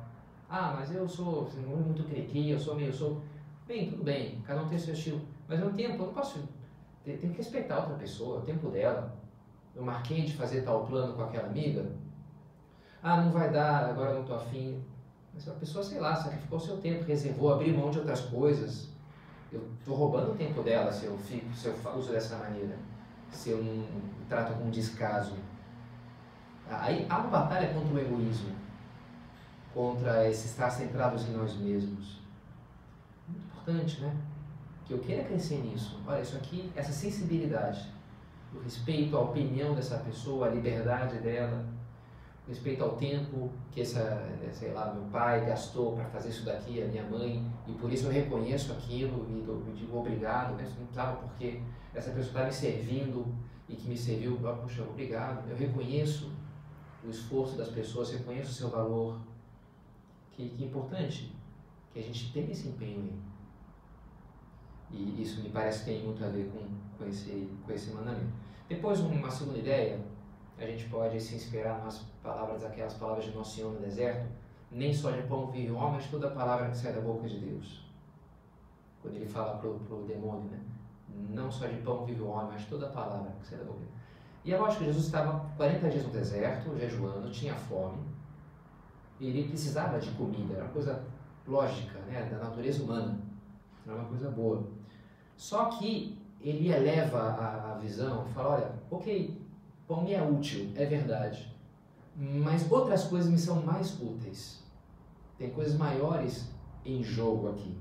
ah, 0.52 0.75
mas 0.76 0.92
eu 0.92 1.09
sou 1.09 1.47
assim, 1.47 1.64
muito 1.64 2.02
cri 2.02 2.50
eu 2.50 2.59
sou 2.59 2.75
meio, 2.75 2.88
eu 2.88 2.92
sou... 2.92 3.23
Bem, 3.69 3.88
tudo 3.88 4.02
bem, 4.02 4.42
cada 4.45 4.61
um 4.61 4.69
tem 4.69 4.76
seu 4.76 4.95
estilo. 4.95 5.21
Mas 5.47 5.61
no 5.61 5.73
tempo, 5.73 6.02
eu 6.02 6.07
não 6.07 6.12
posso... 6.12 6.42
Tenho 7.04 7.19
que 7.21 7.38
respeitar 7.38 7.78
outra 7.78 7.95
pessoa, 7.95 8.40
o 8.40 8.42
tempo 8.42 8.69
dela. 8.69 9.16
Eu 9.76 9.85
marquei 9.85 10.23
de 10.23 10.37
fazer 10.37 10.62
tal 10.62 10.85
plano 10.85 11.14
com 11.14 11.23
aquela 11.23 11.47
amiga. 11.47 11.87
Ah, 13.00 13.21
não 13.21 13.30
vai 13.30 13.52
dar, 13.52 13.90
agora 13.90 14.14
não 14.14 14.23
estou 14.23 14.35
afim. 14.35 14.83
Mas 15.32 15.49
a 15.49 15.52
pessoa, 15.52 15.84
sei 15.84 16.00
lá, 16.00 16.14
sacrificou 16.14 16.58
seu 16.58 16.76
tempo, 16.78 17.04
reservou, 17.04 17.52
abriu 17.52 17.76
mão 17.76 17.90
de 17.90 17.99
outras 17.99 18.20
coisas. 18.20 18.88
Eu 19.52 19.68
estou 19.78 19.96
roubando 19.96 20.32
o 20.32 20.37
tempo 20.37 20.62
dela 20.62 20.92
se 20.92 21.06
eu, 21.06 21.16
fico, 21.18 21.52
se 21.54 21.66
eu 21.66 21.75
uso 21.96 22.12
dessa 22.12 22.37
maneira. 22.37 22.76
Se 23.30 23.50
eu 23.50 23.62
não 23.62 23.87
trato 24.28 24.54
com 24.54 24.70
descaso. 24.70 25.34
Aí 26.68 27.06
há 27.08 27.18
uma 27.18 27.28
batalha 27.28 27.72
contra 27.72 27.94
o 27.94 27.99
egoísmo 27.99 28.60
contra 29.75 30.28
esse 30.28 30.46
estar 30.46 30.70
centrados 30.70 31.28
em 31.28 31.32
nós 31.32 31.56
mesmos. 31.56 32.20
Muito 33.28 33.46
importante, 33.46 34.00
né? 34.00 34.16
Que 34.84 34.94
eu 34.94 34.99
queira 34.99 35.25
crescer 35.25 35.58
nisso. 35.58 36.00
Olha, 36.06 36.20
isso 36.20 36.37
aqui, 36.37 36.70
essa 36.75 36.92
sensibilidade, 36.92 37.92
o 38.52 38.60
respeito 38.60 39.16
à 39.16 39.20
opinião 39.20 39.75
dessa 39.75 39.99
pessoa, 39.99 40.46
a 40.46 40.50
liberdade 40.50 41.18
dela, 41.18 41.64
respeito 42.49 42.82
ao 42.82 42.97
tempo 42.97 43.50
que 43.70 43.80
essa, 43.80 44.28
sei 44.52 44.73
lá, 44.73 44.92
meu 44.92 45.04
pai 45.04 45.47
gastou 45.47 45.94
para 45.94 46.04
fazer 46.06 46.30
isso 46.30 46.44
daqui, 46.44 46.82
a 46.82 46.87
minha 46.87 47.04
mãe, 47.04 47.44
e 47.66 47.73
por 47.73 47.92
isso 47.92 48.06
eu 48.06 48.11
reconheço 48.11 48.73
aquilo 48.73 49.26
e 49.28 49.73
digo 49.73 49.99
obrigado, 49.99 50.56
né? 50.56 50.64
Não 50.64 50.87
precisava 50.87 51.16
porque 51.18 51.61
essa 51.94 52.11
pessoa 52.11 52.26
está 52.26 52.44
me 52.44 52.52
servindo 52.52 53.35
e 53.68 53.76
que 53.76 53.88
me 53.88 53.97
serviu, 53.97 54.37
poxa, 54.38 54.82
obrigado. 54.82 55.49
Eu 55.49 55.56
reconheço 55.56 56.32
o 57.04 57.11
esforço 57.11 57.56
das 57.56 57.68
pessoas, 57.68 58.11
reconheço 58.11 58.50
o 58.50 58.54
seu 58.54 58.68
valor. 58.68 59.20
Que, 60.32 60.49
que 60.49 60.64
importante 60.64 61.35
que 61.92 61.99
a 61.99 62.02
gente 62.02 62.32
tenha 62.32 62.50
esse 62.50 62.68
empenho 62.68 63.02
aí. 63.02 63.20
E 64.92 65.23
isso 65.23 65.40
me 65.42 65.50
parece 65.50 65.80
que 65.80 65.90
tem 65.90 66.04
muito 66.04 66.25
a 66.25 66.28
ver 66.28 66.50
com, 66.50 66.66
com, 66.99 67.09
esse, 67.09 67.49
com 67.64 67.73
esse 67.73 67.90
mandamento. 67.92 68.32
Depois, 68.68 69.00
uma 69.00 69.30
segunda 69.30 69.59
ideia, 69.59 70.00
a 70.59 70.66
gente 70.66 70.88
pode 70.88 71.20
se 71.20 71.37
inspirar 71.37 71.85
nas 71.85 72.04
palavras, 72.22 72.64
aquelas 72.64 72.94
palavras 72.94 73.24
de 73.24 73.32
Nosso 73.32 73.56
Senhor 73.56 73.72
no 73.72 73.80
deserto. 73.80 74.26
Nem 74.70 74.94
só 74.94 75.10
de 75.10 75.22
pão 75.22 75.48
vive 75.48 75.72
o 75.72 75.76
homem, 75.76 75.94
mas 75.94 76.06
toda 76.06 76.30
palavra 76.30 76.70
que 76.70 76.76
sai 76.76 76.92
da 76.92 77.00
boca 77.00 77.28
de 77.28 77.38
Deus. 77.38 77.84
Quando 79.02 79.16
ele 79.16 79.26
fala 79.26 79.56
para 79.56 79.68
o 79.68 80.04
demônio, 80.06 80.50
né? 80.50 80.60
Não 81.30 81.50
só 81.50 81.66
de 81.66 81.76
pão 81.78 82.04
vive 82.04 82.22
o 82.22 82.28
homem, 82.28 82.52
mas 82.52 82.66
toda 82.66 82.88
palavra 82.88 83.32
que 83.40 83.46
sai 83.46 83.58
da 83.58 83.64
boca 83.64 83.78
de 83.80 83.84
Deus. 83.86 84.00
E 84.44 84.54
é 84.54 84.58
lógico 84.58 84.80
que 84.80 84.86
Jesus 84.86 85.06
estava 85.06 85.50
40 85.56 85.88
dias 85.90 86.04
no 86.04 86.10
deserto, 86.10 86.76
jejuando, 86.78 87.30
tinha 87.30 87.54
fome. 87.54 87.98
Ele 89.20 89.48
precisava 89.48 89.98
de 89.98 90.10
comida, 90.12 90.54
era 90.54 90.64
uma 90.64 90.72
coisa 90.72 91.04
lógica, 91.46 91.98
né? 92.00 92.22
da 92.30 92.38
natureza 92.38 92.82
humana. 92.82 93.18
Era 93.86 93.96
uma 93.96 94.08
coisa 94.08 94.30
boa. 94.30 94.62
Só 95.36 95.66
que 95.66 96.18
ele 96.40 96.70
eleva 96.70 97.18
a, 97.18 97.72
a 97.72 97.74
visão 97.78 98.26
e 98.28 98.32
fala: 98.32 98.54
olha, 98.54 98.72
ok, 98.90 99.38
pão 99.86 100.02
me 100.02 100.14
é 100.14 100.22
útil, 100.22 100.72
é 100.74 100.86
verdade, 100.86 101.50
mas 102.20 102.70
outras 102.70 103.04
coisas 103.04 103.30
me 103.30 103.38
são 103.38 103.62
mais 103.62 103.98
úteis. 103.98 104.62
Tem 105.38 105.48
coisas 105.50 105.78
maiores 105.78 106.50
em 106.84 107.02
jogo 107.02 107.48
aqui. 107.48 107.74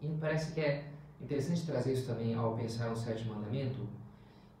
E 0.00 0.06
me 0.06 0.16
parece 0.16 0.54
que 0.54 0.60
é 0.60 0.90
interessante 1.20 1.66
trazer 1.66 1.92
isso 1.92 2.06
também 2.06 2.34
ao 2.34 2.56
pensar 2.56 2.88
no 2.88 2.96
sétimo 2.96 3.34
mandamento, 3.34 3.86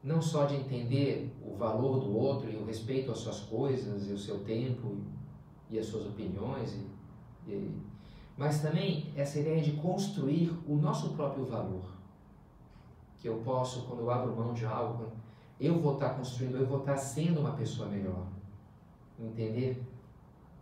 não 0.04 0.20
só 0.20 0.44
de 0.44 0.56
entender 0.56 1.34
o 1.42 1.56
valor 1.56 1.98
do 2.00 2.14
outro 2.14 2.50
e 2.50 2.56
o 2.56 2.64
respeito 2.66 3.10
às 3.10 3.18
suas 3.18 3.40
coisas 3.40 4.06
e 4.06 4.12
o 4.12 4.18
seu 4.18 4.40
tempo 4.40 4.98
e 5.70 5.78
as 5.78 5.86
suas 5.86 6.06
opiniões, 6.06 6.74
e, 6.74 7.50
e, 7.50 7.82
mas 8.36 8.60
também 8.60 9.12
essa 9.16 9.38
ideia 9.40 9.62
de 9.62 9.72
construir 9.72 10.50
o 10.66 10.76
nosso 10.76 11.10
próprio 11.10 11.44
valor 11.44 11.98
que 13.18 13.28
eu 13.28 13.38
posso, 13.38 13.82
quando 13.86 14.00
eu 14.00 14.10
abro 14.10 14.34
mão 14.34 14.54
de 14.54 14.64
algo, 14.64 15.12
eu 15.58 15.80
vou 15.80 15.94
estar 15.94 16.10
construindo, 16.10 16.56
eu 16.56 16.66
vou 16.66 16.80
estar 16.80 16.96
sendo 16.96 17.40
uma 17.40 17.52
pessoa 17.52 17.88
melhor. 17.88 18.26
Entender 19.18 19.82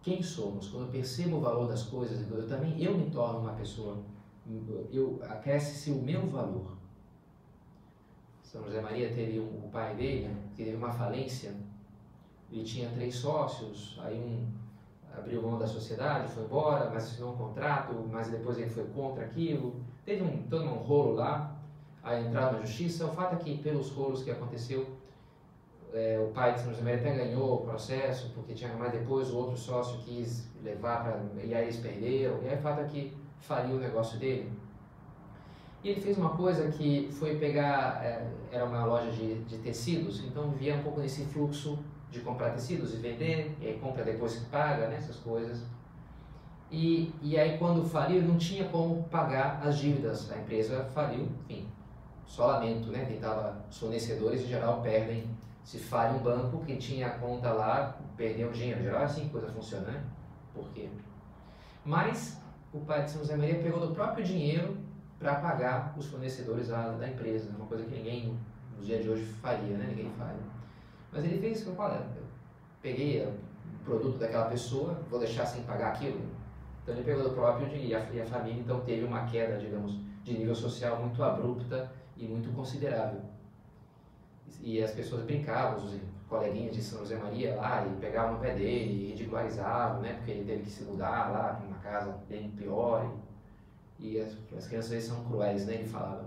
quem 0.03 0.23
somos. 0.23 0.69
Quando 0.69 0.87
eu 0.87 0.93
percebo 0.93 1.37
o 1.37 1.41
valor 1.41 1.69
das 1.69 1.83
coisas, 1.85 2.31
eu 2.31 2.49
também 2.49 2.83
eu 2.83 2.97
me 2.97 3.11
torno 3.11 3.41
uma 3.41 3.53
pessoa, 3.53 3.99
eu 4.93 5.21
acresce-se 5.23 5.91
o 5.91 6.03
meu 6.03 6.27
valor. 6.27 6.77
São 8.43 8.65
José 8.65 8.81
Maria 8.81 9.13
teve 9.13 9.41
um, 9.41 9.67
o 9.67 9.69
pai 9.71 9.95
dele, 9.97 10.35
que 10.55 10.65
teve 10.65 10.77
uma 10.77 10.93
falência, 10.93 11.55
ele 12.51 12.63
tinha 12.63 12.89
três 12.91 13.17
sócios, 13.17 13.99
aí 14.01 14.19
um 14.19 14.47
abriu 15.19 15.43
mão 15.43 15.59
da 15.59 15.67
sociedade, 15.67 16.31
foi 16.33 16.45
embora, 16.45 16.91
mas 16.91 17.05
assinou 17.05 17.33
um 17.33 17.37
contrato, 17.37 17.95
mas 18.11 18.29
depois 18.29 18.59
ele 18.59 18.71
foi 18.71 18.85
contra 18.85 19.25
aquilo. 19.25 19.81
Teve 20.05 20.23
um, 20.23 20.43
todo 20.43 20.65
um 20.65 20.75
rolo 20.75 21.15
lá, 21.15 21.57
a 22.03 22.21
entrar 22.21 22.53
na 22.53 22.61
justiça. 22.61 23.07
O 23.07 23.13
fato 23.13 23.35
é 23.35 23.39
que, 23.39 23.59
pelos 23.59 23.91
rolos 23.91 24.23
que 24.23 24.31
aconteceu, 24.31 24.96
é, 25.93 26.19
o 26.19 26.33
pai 26.33 26.55
de 26.55 26.61
São 26.61 26.73
José 26.75 26.95
até 26.95 27.15
ganhou 27.15 27.55
o 27.55 27.59
processo, 27.59 28.31
porque 28.35 28.55
tinha 28.55 28.73
mais 28.75 28.93
depois 28.93 29.31
o 29.31 29.37
outro 29.37 29.57
sócio 29.57 29.99
quis 30.01 30.49
levar 30.63 31.03
para. 31.03 31.21
E 31.43 31.55
aí 31.55 31.65
eles 31.65 31.77
perderam. 31.77 32.43
E 32.43 32.49
aí 32.49 32.57
o 32.57 32.61
fato 32.61 32.81
é 32.81 32.85
que 32.85 33.17
faliu 33.41 33.77
o 33.77 33.81
negócio 33.81 34.19
dele. 34.19 34.51
E 35.83 35.91
ele 35.91 36.01
fez 36.01 36.19
uma 36.19 36.31
coisa 36.31 36.69
que 36.71 37.09
foi 37.13 37.37
pegar. 37.37 38.05
É, 38.05 38.27
era 38.51 38.65
uma 38.65 38.85
loja 38.85 39.11
de, 39.11 39.37
de 39.45 39.59
tecidos, 39.59 40.25
então 40.25 40.51
vivia 40.51 40.77
um 40.77 40.83
pouco 40.83 41.01
nesse 41.01 41.25
fluxo 41.25 41.79
de 42.11 42.21
comprar 42.21 42.51
tecidos 42.51 42.95
e 42.95 42.97
vender, 42.97 43.57
e 43.61 43.67
aí 43.67 43.79
compra 43.79 44.05
depois 44.05 44.37
que 44.37 44.47
paga, 44.47 44.89
né, 44.89 44.97
essas 44.97 45.17
coisas. 45.17 45.65
E, 46.71 47.13
e 47.23 47.39
aí 47.39 47.59
quando 47.59 47.85
faliu, 47.85 48.23
não 48.23 48.37
tinha 48.37 48.69
como 48.69 49.05
pagar 49.05 49.61
as 49.63 49.79
dívidas. 49.79 50.31
A 50.33 50.39
empresa 50.39 50.85
faliu, 50.93 51.29
enfim, 51.49 51.69
só 52.27 52.47
lamento, 52.47 52.91
né? 52.91 53.05
Quem 53.05 53.21
fornecedores 53.71 54.43
em 54.43 54.47
geral 54.47 54.81
perdem. 54.83 55.25
Se 55.67 55.81
falha 55.81 56.13
um 56.13 56.21
banco, 56.21 56.65
quem 56.65 56.79
tinha 56.79 57.09
a 57.09 57.19
conta 57.19 57.53
lá 57.53 57.99
perdeu 58.17 58.53
dinheiro. 58.53 58.79
Em 58.79 58.85
geral 58.85 59.01
é 59.01 59.05
assim 59.05 59.29
coisa 59.31 59.49
funciona, 59.49 59.91
né? 59.91 60.05
Por 60.55 60.69
quê? 60.69 60.89
Mas 61.85 62.41
o 62.73 62.79
pai 62.79 63.03
de 63.03 63.11
São 63.11 63.21
José 63.23 63.37
Maria 63.37 63.59
pegou 63.59 63.85
do 63.85 63.93
próprio 63.93 64.25
dinheiro 64.25 64.77
para 65.19 65.35
pagar 65.35 65.93
os 65.99 66.07
fornecedores 66.07 66.69
da, 66.69 66.93
da 66.93 67.09
empresa. 67.09 67.51
Uma 67.57 67.67
coisa 67.67 67.83
que 67.83 67.97
ninguém, 67.97 68.39
nos 68.77 68.87
dias 68.87 69.03
de 69.03 69.11
hoje, 69.11 69.25
faria, 69.43 69.77
né? 69.77 69.87
Ninguém 69.89 70.09
faria. 70.17 70.39
Mas 71.11 71.25
ele 71.25 71.41
fez 71.41 71.59
isso, 71.59 71.75
olha, 71.77 71.97
eu 72.15 72.23
peguei 72.81 73.27
o 73.27 73.85
produto 73.85 74.19
daquela 74.19 74.47
pessoa, 74.47 75.03
vou 75.11 75.19
deixar 75.19 75.47
sem 75.47 75.65
pagar 75.65 75.95
aquilo. 75.95 76.21
Então 76.85 76.95
ele 76.95 77.03
pegou 77.03 77.25
do 77.25 77.31
próprio 77.31 77.69
dinheiro 77.69 78.07
e 78.15 78.21
a 78.21 78.27
família 78.27 78.61
então 78.61 78.79
teve 78.83 79.05
uma 79.05 79.27
queda, 79.27 79.59
digamos, 79.59 79.99
de 80.23 80.39
nível 80.39 80.55
social 80.55 81.01
muito 81.01 81.21
abrupta 81.25 81.91
e 82.17 82.29
muito 82.29 82.55
considerável. 82.55 83.21
E 84.63 84.83
as 84.83 84.91
pessoas 84.93 85.25
brincavam, 85.25 85.85
os 85.85 85.97
coleguinhas 86.29 86.75
de 86.75 86.83
São 86.83 87.01
José 87.01 87.17
Maria 87.17 87.55
lá, 87.55 87.87
e 87.87 88.01
pegavam 88.01 88.35
no 88.35 88.41
pé 88.41 88.55
dele, 88.55 89.05
e 89.05 89.11
ridicularizavam, 89.11 90.01
né? 90.01 90.15
Porque 90.15 90.31
ele 90.33 90.45
teve 90.45 90.63
que 90.63 90.71
se 90.71 90.85
mudar 90.85 91.31
lá 91.31 91.55
para 91.55 91.67
uma 91.67 91.79
casa 91.79 92.19
bem 92.29 92.51
pior. 92.51 93.13
E, 93.99 94.15
e 94.15 94.21
as, 94.21 94.37
as, 94.57 94.67
crianças 94.67 94.87
às 94.87 94.89
vezes 94.91 95.09
são 95.09 95.25
cruéis, 95.25 95.67
né? 95.67 95.75
Ele 95.75 95.89
falava. 95.89 96.25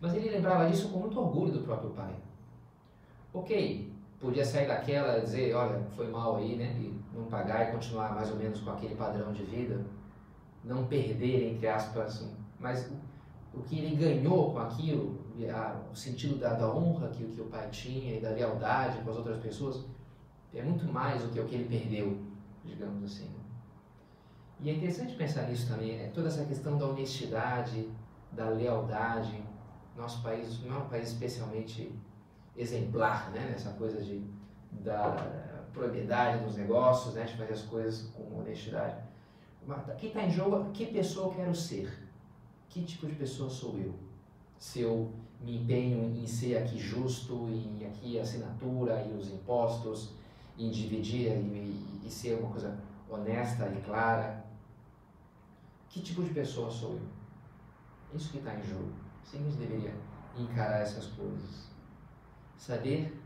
Mas 0.00 0.14
ele 0.14 0.30
lembrava 0.30 0.68
disso 0.68 0.90
com 0.90 0.98
muito 0.98 1.18
orgulho 1.18 1.52
do 1.52 1.60
próprio 1.60 1.90
pai. 1.90 2.14
Ok, 3.32 3.92
podia 4.20 4.44
sair 4.44 4.68
daquela 4.68 5.18
e 5.18 5.22
dizer, 5.22 5.54
olha, 5.54 5.80
foi 5.96 6.08
mal 6.08 6.36
aí, 6.36 6.56
né? 6.56 6.76
E 6.78 6.98
não 7.14 7.24
pagar 7.26 7.68
e 7.68 7.72
continuar 7.72 8.14
mais 8.14 8.30
ou 8.30 8.36
menos 8.36 8.60
com 8.60 8.70
aquele 8.70 8.94
padrão 8.94 9.32
de 9.32 9.42
vida. 9.44 9.84
Não 10.64 10.86
perder, 10.86 11.52
entre 11.52 11.66
aspas, 11.66 12.28
mas 12.58 12.90
o 13.54 13.62
que 13.62 13.78
ele 13.78 13.96
ganhou 13.96 14.52
com 14.52 14.58
aquilo, 14.58 15.18
a, 15.46 15.80
o 15.92 15.94
sentido 15.94 16.36
da, 16.36 16.54
da 16.54 16.72
honra 16.72 17.08
que, 17.08 17.24
que 17.24 17.40
o 17.40 17.46
pai 17.46 17.68
tinha 17.70 18.16
e 18.16 18.20
da 18.20 18.30
lealdade 18.30 18.98
com 19.02 19.10
as 19.10 19.16
outras 19.16 19.38
pessoas, 19.38 19.84
é 20.54 20.62
muito 20.62 20.86
mais 20.86 21.22
do 21.22 21.28
que 21.28 21.38
o 21.38 21.44
que 21.44 21.54
ele 21.54 21.68
perdeu, 21.68 22.18
digamos 22.64 23.04
assim. 23.04 23.30
E 24.60 24.70
é 24.70 24.74
interessante 24.74 25.14
pensar 25.14 25.42
nisso 25.42 25.68
também, 25.68 25.96
né? 25.96 26.10
toda 26.12 26.28
essa 26.28 26.44
questão 26.44 26.76
da 26.76 26.86
honestidade, 26.86 27.88
da 28.32 28.48
lealdade. 28.48 29.42
Nosso 29.96 30.22
país 30.22 30.60
não 30.64 30.76
é 30.76 30.78
um 30.78 30.88
país 30.88 31.10
especialmente 31.10 31.92
exemplar, 32.56 33.30
né? 33.30 33.50
Nessa 33.50 33.70
coisa 33.70 34.02
de, 34.02 34.24
da 34.72 35.64
probidade 35.72 36.44
dos 36.44 36.56
negócios, 36.56 37.14
né? 37.14 37.24
De 37.24 37.36
fazer 37.36 37.52
as 37.52 37.62
coisas 37.62 38.08
com 38.10 38.40
honestidade. 38.40 38.96
Aqui 39.88 40.08
está 40.08 40.22
em 40.22 40.30
jogo 40.30 40.70
que 40.72 40.86
pessoa 40.86 41.28
eu 41.28 41.34
quero 41.34 41.54
ser 41.54 42.08
que 42.68 42.84
tipo 42.84 43.06
de 43.06 43.14
pessoa 43.14 43.48
sou 43.48 43.78
eu? 43.78 43.94
Se 44.58 44.80
eu 44.80 45.12
me 45.40 45.56
empenho 45.58 46.14
em 46.16 46.26
ser 46.26 46.56
aqui 46.58 46.78
justo, 46.78 47.48
em 47.48 47.86
aqui 47.86 48.18
a 48.18 48.22
assinatura 48.22 49.06
e 49.06 49.12
os 49.16 49.30
impostos, 49.30 50.14
em 50.58 50.70
dividir 50.70 51.30
e, 51.30 52.02
e 52.04 52.10
ser 52.10 52.38
uma 52.38 52.50
coisa 52.50 52.78
honesta 53.08 53.68
e 53.68 53.80
clara, 53.82 54.44
que 55.88 56.00
tipo 56.00 56.22
de 56.22 56.30
pessoa 56.30 56.70
sou 56.70 56.94
eu? 56.94 57.00
Isso 58.14 58.30
que 58.30 58.38
está 58.38 58.54
em 58.54 58.62
jogo. 58.62 58.92
Sim, 59.22 59.38
a 59.38 59.50
gente 59.50 59.56
deveria 59.56 59.94
encarar 60.36 60.80
essas 60.80 61.06
coisas. 61.06 61.68
Saber 62.56 63.18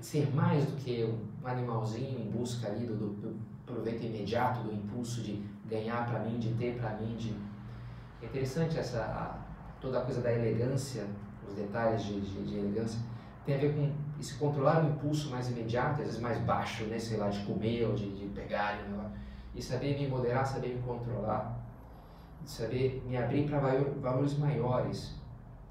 ser 0.00 0.32
mais 0.34 0.66
do 0.66 0.76
que 0.76 1.04
um 1.04 1.46
animalzinho 1.46 2.20
em 2.20 2.30
busca 2.30 2.68
ali 2.68 2.86
do, 2.86 3.14
do 3.14 3.40
proveito 3.64 4.04
imediato, 4.04 4.62
do 4.62 4.72
impulso 4.72 5.22
de 5.22 5.42
ganhar 5.66 6.06
para 6.06 6.20
mim, 6.20 6.38
de 6.38 6.52
ter 6.54 6.78
para 6.78 6.96
mim, 6.96 7.16
de 7.16 7.34
é 8.22 8.26
interessante 8.26 8.78
essa, 8.78 9.43
toda 9.84 9.98
a 9.98 10.02
coisa 10.02 10.22
da 10.22 10.32
elegância, 10.32 11.06
os 11.46 11.54
detalhes 11.54 12.02
de, 12.02 12.18
de, 12.18 12.44
de, 12.44 12.58
elegância, 12.58 12.98
tem 13.44 13.54
a 13.54 13.58
ver 13.58 13.74
com 13.74 13.92
esse 14.18 14.34
controlar 14.38 14.82
o 14.82 14.88
impulso 14.88 15.30
mais 15.30 15.50
imediato, 15.50 16.00
às 16.00 16.06
vezes 16.06 16.20
mais 16.20 16.38
baixo, 16.40 16.84
né, 16.84 16.98
sei 16.98 17.18
lá, 17.18 17.28
de 17.28 17.44
comer 17.44 17.84
ou 17.84 17.94
de, 17.94 18.10
de 18.16 18.26
pegar, 18.28 18.76
né, 18.76 19.10
e 19.54 19.62
saber 19.62 19.98
me 19.98 20.08
moderar, 20.08 20.46
saber 20.46 20.74
me 20.74 20.82
controlar, 20.82 21.62
saber 22.46 23.04
me 23.06 23.16
abrir 23.16 23.46
para 23.46 23.60
valores 24.00 24.38
maiores 24.38 25.14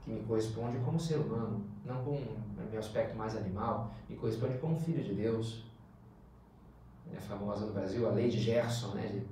que 0.04 0.12
me 0.12 0.22
correspondem 0.22 0.82
como 0.84 1.00
ser 1.00 1.16
humano, 1.16 1.66
não 1.84 2.04
com 2.04 2.22
meu 2.70 2.80
aspecto 2.80 3.18
mais 3.18 3.36
animal, 3.36 3.92
me 4.08 4.16
corresponde 4.16 4.58
como 4.60 4.80
filho 4.80 5.04
de 5.04 5.14
Deus. 5.14 5.66
É 7.16 7.20
famosa 7.20 7.66
no 7.66 7.74
Brasil 7.74 8.08
a 8.08 8.12
lei 8.12 8.30
de 8.30 8.40
Gerson, 8.40 8.94
né, 8.94 9.08
de 9.08 9.24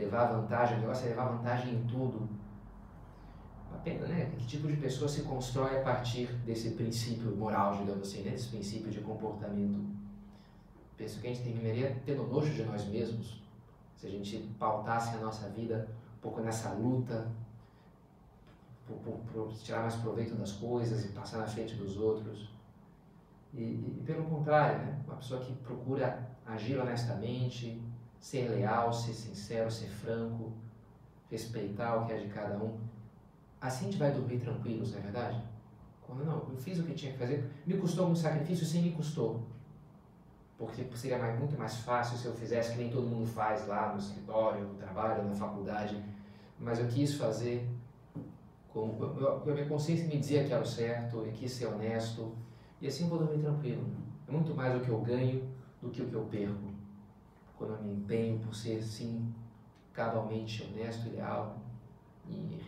levar 0.00 0.26
vantagem, 0.26 0.78
o 0.78 0.80
negócio 0.80 1.06
é 1.06 1.10
levar 1.10 1.26
vantagem 1.26 1.74
em 1.74 1.82
tudo, 1.86 2.28
a 3.74 3.78
pena, 3.78 4.06
né? 4.06 4.30
Que 4.38 4.46
tipo 4.46 4.68
de 4.68 4.76
pessoa 4.76 5.08
se 5.08 5.22
constrói 5.22 5.80
a 5.80 5.82
partir 5.82 6.26
desse 6.46 6.70
princípio 6.70 7.34
moral, 7.36 7.76
digamos 7.76 8.08
assim, 8.08 8.22
né? 8.22 8.30
Desse 8.30 8.48
princípio 8.48 8.90
de 8.90 9.00
comportamento. 9.00 9.84
penso 10.96 11.20
que 11.20 11.26
a 11.26 11.30
gente 11.30 11.42
terminaria 11.42 12.00
tendo 12.06 12.26
nojo 12.26 12.52
de 12.52 12.62
nós 12.64 12.84
mesmos 12.86 13.42
se 13.96 14.06
a 14.06 14.10
gente 14.10 14.38
pautasse 14.58 15.16
a 15.16 15.18
nossa 15.18 15.48
vida 15.48 15.88
um 16.18 16.20
pouco 16.20 16.40
nessa 16.40 16.70
luta 16.72 17.30
por, 18.86 18.96
por, 18.98 19.18
por 19.32 19.52
tirar 19.54 19.82
mais 19.82 19.96
proveito 19.96 20.34
das 20.34 20.52
coisas 20.52 21.04
e 21.04 21.08
passar 21.08 21.38
na 21.38 21.46
frente 21.46 21.74
dos 21.74 21.96
outros. 21.96 22.48
E, 23.52 23.62
e, 23.62 24.02
pelo 24.04 24.24
contrário, 24.24 24.78
né? 24.78 25.00
uma 25.06 25.16
pessoa 25.16 25.40
que 25.40 25.52
procura 25.54 26.28
agir 26.46 26.78
honestamente, 26.78 27.80
ser 28.20 28.48
leal, 28.48 28.92
ser 28.92 29.12
sincero, 29.12 29.70
ser 29.70 29.88
franco, 29.88 30.52
respeitar 31.30 31.96
o 31.96 32.06
que 32.06 32.12
é 32.12 32.18
de 32.18 32.28
cada 32.28 32.56
um. 32.56 32.78
Assim 33.64 33.86
a 33.86 33.90
gente 33.90 33.98
vai 33.98 34.12
dormir 34.12 34.40
tranquilos, 34.40 34.92
não 34.92 34.98
é 34.98 35.00
verdade? 35.00 35.42
Quando 36.02 36.22
não, 36.22 36.50
eu 36.50 36.56
fiz 36.58 36.78
o 36.78 36.82
que 36.82 36.92
tinha 36.92 37.12
que 37.12 37.18
fazer, 37.18 37.50
me 37.66 37.78
custou 37.78 38.04
algum 38.04 38.14
sacrifício, 38.14 38.66
sim, 38.66 38.82
me 38.82 38.92
custou. 38.92 39.42
Porque 40.58 40.84
seria 40.94 41.16
mais, 41.18 41.38
muito 41.38 41.56
mais 41.56 41.78
fácil 41.78 42.18
se 42.18 42.26
eu 42.26 42.34
fizesse 42.34 42.72
que 42.72 42.78
nem 42.78 42.90
todo 42.90 43.06
mundo 43.06 43.26
faz 43.26 43.66
lá 43.66 43.90
no 43.90 43.98
escritório, 43.98 44.66
no 44.66 44.74
trabalho, 44.74 45.24
na 45.24 45.34
faculdade. 45.34 45.98
Mas 46.60 46.78
eu 46.78 46.86
quis 46.88 47.14
fazer 47.14 47.66
com 48.68 48.98
a 49.02 49.54
minha 49.54 49.66
consciência 49.66 50.06
me 50.06 50.18
dizia 50.18 50.44
que 50.44 50.52
era 50.52 50.62
o 50.62 50.66
certo, 50.66 51.24
eu 51.24 51.32
quis 51.32 51.50
ser 51.50 51.64
honesto, 51.66 52.36
e 52.82 52.86
assim 52.86 53.04
eu 53.04 53.08
vou 53.08 53.18
dormir 53.18 53.40
tranquilo. 53.42 53.86
É 54.28 54.30
muito 54.30 54.54
mais 54.54 54.76
o 54.76 54.80
que 54.80 54.90
eu 54.90 55.00
ganho 55.00 55.48
do 55.80 55.88
que 55.88 56.02
o 56.02 56.08
que 56.10 56.14
eu 56.14 56.26
perco. 56.26 56.68
Quando 57.56 57.76
eu 57.76 57.82
me 57.82 57.94
empenho 57.94 58.38
por 58.40 58.54
ser, 58.54 58.82
sim, 58.82 59.32
cabalmente 59.94 60.62
honesto 60.64 61.06
e 61.06 61.12
leal 61.12 61.63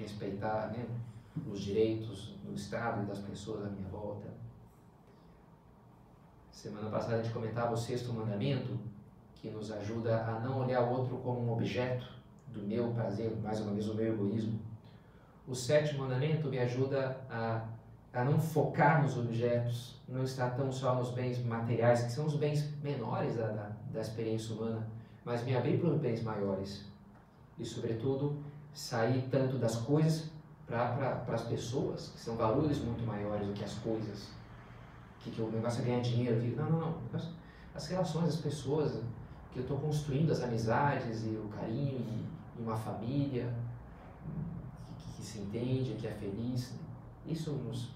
respeitar 0.07 0.69
né, 0.69 0.87
os 1.51 1.61
direitos 1.61 2.35
do 2.45 2.55
Estado 2.55 3.03
e 3.03 3.07
das 3.07 3.19
pessoas 3.19 3.67
à 3.67 3.69
minha 3.69 3.89
volta. 3.89 4.29
Semana 6.51 6.89
passada 6.89 7.17
a 7.17 7.23
gente 7.23 7.35
comentava 7.35 7.75
o 7.75 7.77
sexto 7.77 8.13
mandamento, 8.13 8.79
que 9.35 9.51
nos 9.51 9.71
ajuda 9.71 10.25
a 10.25 10.41
não 10.41 10.61
olhar 10.61 10.83
o 10.83 10.91
outro 10.91 11.19
como 11.19 11.41
um 11.41 11.53
objeto 11.53 12.07
do 12.49 12.63
meu 12.63 12.93
prazer, 12.93 13.37
mais 13.43 13.61
uma 13.61 13.73
vez 13.73 13.89
o 13.89 13.95
meu 13.95 14.15
egoísmo. 14.15 14.59
O 15.47 15.55
sétimo 15.55 16.01
mandamento 16.01 16.49
me 16.49 16.59
ajuda 16.59 17.21
a, 17.29 17.63
a 18.13 18.25
não 18.25 18.41
focar 18.41 19.03
nos 19.03 19.19
objetos, 19.19 20.01
não 20.09 20.23
estar 20.23 20.51
tão 20.51 20.73
só 20.73 20.95
nos 20.95 21.11
bens 21.11 21.45
materiais, 21.45 22.05
que 22.05 22.13
são 22.13 22.27
os 22.27 22.37
bens 22.37 22.73
menores 22.83 23.37
da, 23.37 23.49
da, 23.49 23.73
da 23.93 24.01
experiência 24.01 24.55
humana, 24.55 24.87
mas 25.25 25.45
me 25.45 25.55
abrir 25.55 25.79
para 25.79 25.91
os 25.91 26.01
bens 26.01 26.23
maiores. 26.23 26.87
E, 27.59 27.65
sobretudo, 27.65 28.37
sair 28.77 29.27
tanto 29.31 29.57
das 29.57 29.77
coisas 29.77 30.31
para 30.67 30.89
pra, 31.25 31.35
as 31.35 31.43
pessoas, 31.45 32.11
que 32.11 32.21
são 32.21 32.37
valores 32.37 32.79
muito 32.79 33.05
maiores 33.07 33.47
do 33.47 33.55
que 33.55 33.65
as 33.65 33.75
coisas 33.79 34.29
que, 35.21 35.31
que 35.31 35.41
o 35.41 35.51
negócio 35.51 35.81
é 35.83 35.87
ganhar 35.87 36.01
dinheiro. 36.03 36.39
Que, 36.41 36.49
não, 36.55 36.71
não, 36.71 36.81
não. 36.81 37.21
As 37.75 37.87
relações, 37.89 38.29
as 38.29 38.37
pessoas, 38.37 39.03
que 39.51 39.61
eu 39.61 39.63
estou 39.63 39.79
construindo, 39.79 40.31
as 40.31 40.43
amizades 40.43 41.25
e 41.25 41.31
o 41.31 41.49
carinho 41.49 41.99
e, 41.99 42.27
e 42.59 42.63
uma 42.63 42.77
família 42.77 43.51
que, 44.99 45.13
que, 45.17 45.23
se 45.23 45.39
entende, 45.39 45.97
que 45.99 46.07
é 46.07 46.13
feliz. 46.13 46.75
Isso 47.25 47.53
nos 47.53 47.91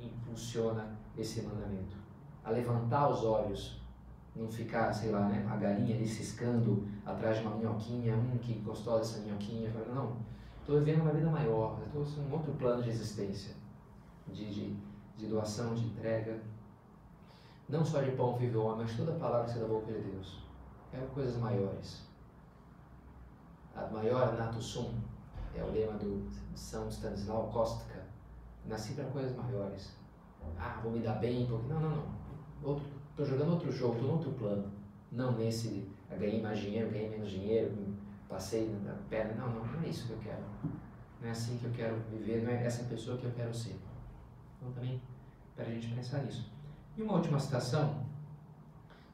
impulsiona 0.00 0.96
esse 1.16 1.42
mandamento. 1.42 1.96
A 2.44 2.50
levantar 2.50 3.08
os 3.08 3.24
olhos, 3.24 3.80
não 4.34 4.50
ficar, 4.50 4.92
sei 4.92 5.10
lá, 5.10 5.28
né, 5.28 5.46
a 5.48 5.56
galinha 5.56 5.94
ali 5.94 6.08
ciscando 6.08 6.88
atrás 7.06 7.38
de 7.38 7.46
uma 7.46 7.56
minhoquinha, 7.56 8.16
hum, 8.16 8.38
que 8.38 8.54
gostou 8.54 8.98
dessa 8.98 9.20
minhoquinha. 9.20 9.70
Não, 9.94 10.16
estou 10.60 10.78
vivendo 10.78 11.02
uma 11.02 11.12
vida 11.12 11.30
maior, 11.30 11.80
estou 11.86 12.02
em 12.02 12.28
um 12.28 12.32
outro 12.32 12.52
plano 12.54 12.82
de 12.82 12.90
existência, 12.90 13.54
de, 14.26 14.52
de, 14.52 14.76
de 15.16 15.26
doação, 15.26 15.74
de 15.74 15.84
entrega. 15.84 16.40
Não 17.68 17.84
só 17.84 18.02
de 18.02 18.10
pão 18.12 18.36
vive 18.36 18.56
o 18.56 18.64
homem, 18.64 18.84
mas 18.84 18.96
toda 18.96 19.12
palavra 19.12 19.46
que 19.46 19.52
sai 19.52 19.60
da 19.60 19.68
boca 19.68 19.92
de 19.92 20.00
Deus. 20.00 20.42
Quero 20.90 21.06
coisas 21.08 21.36
maiores. 21.36 22.02
A 23.74 23.86
maior 23.86 24.36
nato 24.36 24.60
sum 24.60 24.94
é 25.54 25.62
o 25.62 25.70
lema 25.70 25.98
do 25.98 26.28
São 26.54 26.88
Stanislau 26.88 27.48
Kostka. 27.48 28.04
Nasci 28.66 28.94
para 28.94 29.04
coisas 29.06 29.36
maiores. 29.36 29.96
Ah, 30.58 30.78
vou 30.82 30.92
me 30.92 31.00
dar 31.00 31.14
bem, 31.14 31.46
porque. 31.46 31.66
Não, 31.68 31.80
não, 31.80 31.90
não. 31.90 32.80
Estou 33.14 33.24
jogando 33.24 33.52
outro 33.52 33.70
jogo, 33.70 33.94
estou 33.94 34.08
em 34.08 34.12
outro 34.12 34.32
plano. 34.32 34.72
Não 35.12 35.38
nesse. 35.38 35.88
Ganhei 36.10 36.42
mais 36.42 36.58
dinheiro, 36.58 36.90
ganhei 36.90 37.08
menos 37.08 37.30
dinheiro, 37.30 37.72
passei 38.28 38.68
na 38.84 38.94
perna. 39.08 39.34
Não, 39.34 39.54
não, 39.54 39.64
não 39.64 39.82
é 39.84 39.88
isso 39.88 40.08
que 40.08 40.14
eu 40.14 40.18
quero. 40.18 40.42
Não 41.20 41.28
é 41.28 41.30
assim 41.30 41.56
que 41.58 41.64
eu 41.64 41.70
quero 41.70 41.96
viver, 42.10 42.42
não 42.42 42.50
é 42.50 42.64
essa 42.64 42.82
pessoa 42.84 43.16
que 43.16 43.24
eu 43.24 43.30
quero 43.30 43.54
ser. 43.54 43.78
Então 44.56 44.72
também, 44.72 45.00
para 45.54 45.64
a 45.64 45.68
gente 45.68 45.94
pensar 45.94 46.24
nisso. 46.24 46.50
E 46.96 47.02
uma 47.02 47.14
última 47.14 47.38
citação 47.38 48.04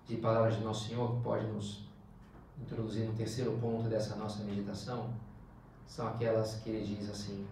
de 0.06 0.16
palavras 0.16 0.56
de 0.56 0.64
Nosso 0.64 0.88
Senhor 0.88 1.16
que 1.16 1.22
pode 1.22 1.46
nos 1.48 1.86
introduzir 2.58 3.06
no 3.06 3.12
terceiro 3.12 3.52
ponto 3.58 3.86
dessa 3.86 4.16
nossa 4.16 4.42
meditação 4.44 5.12
são 5.86 6.08
aquelas 6.08 6.56
que 6.56 6.70
ele 6.70 6.96
diz 6.96 7.10
assim: 7.10 7.46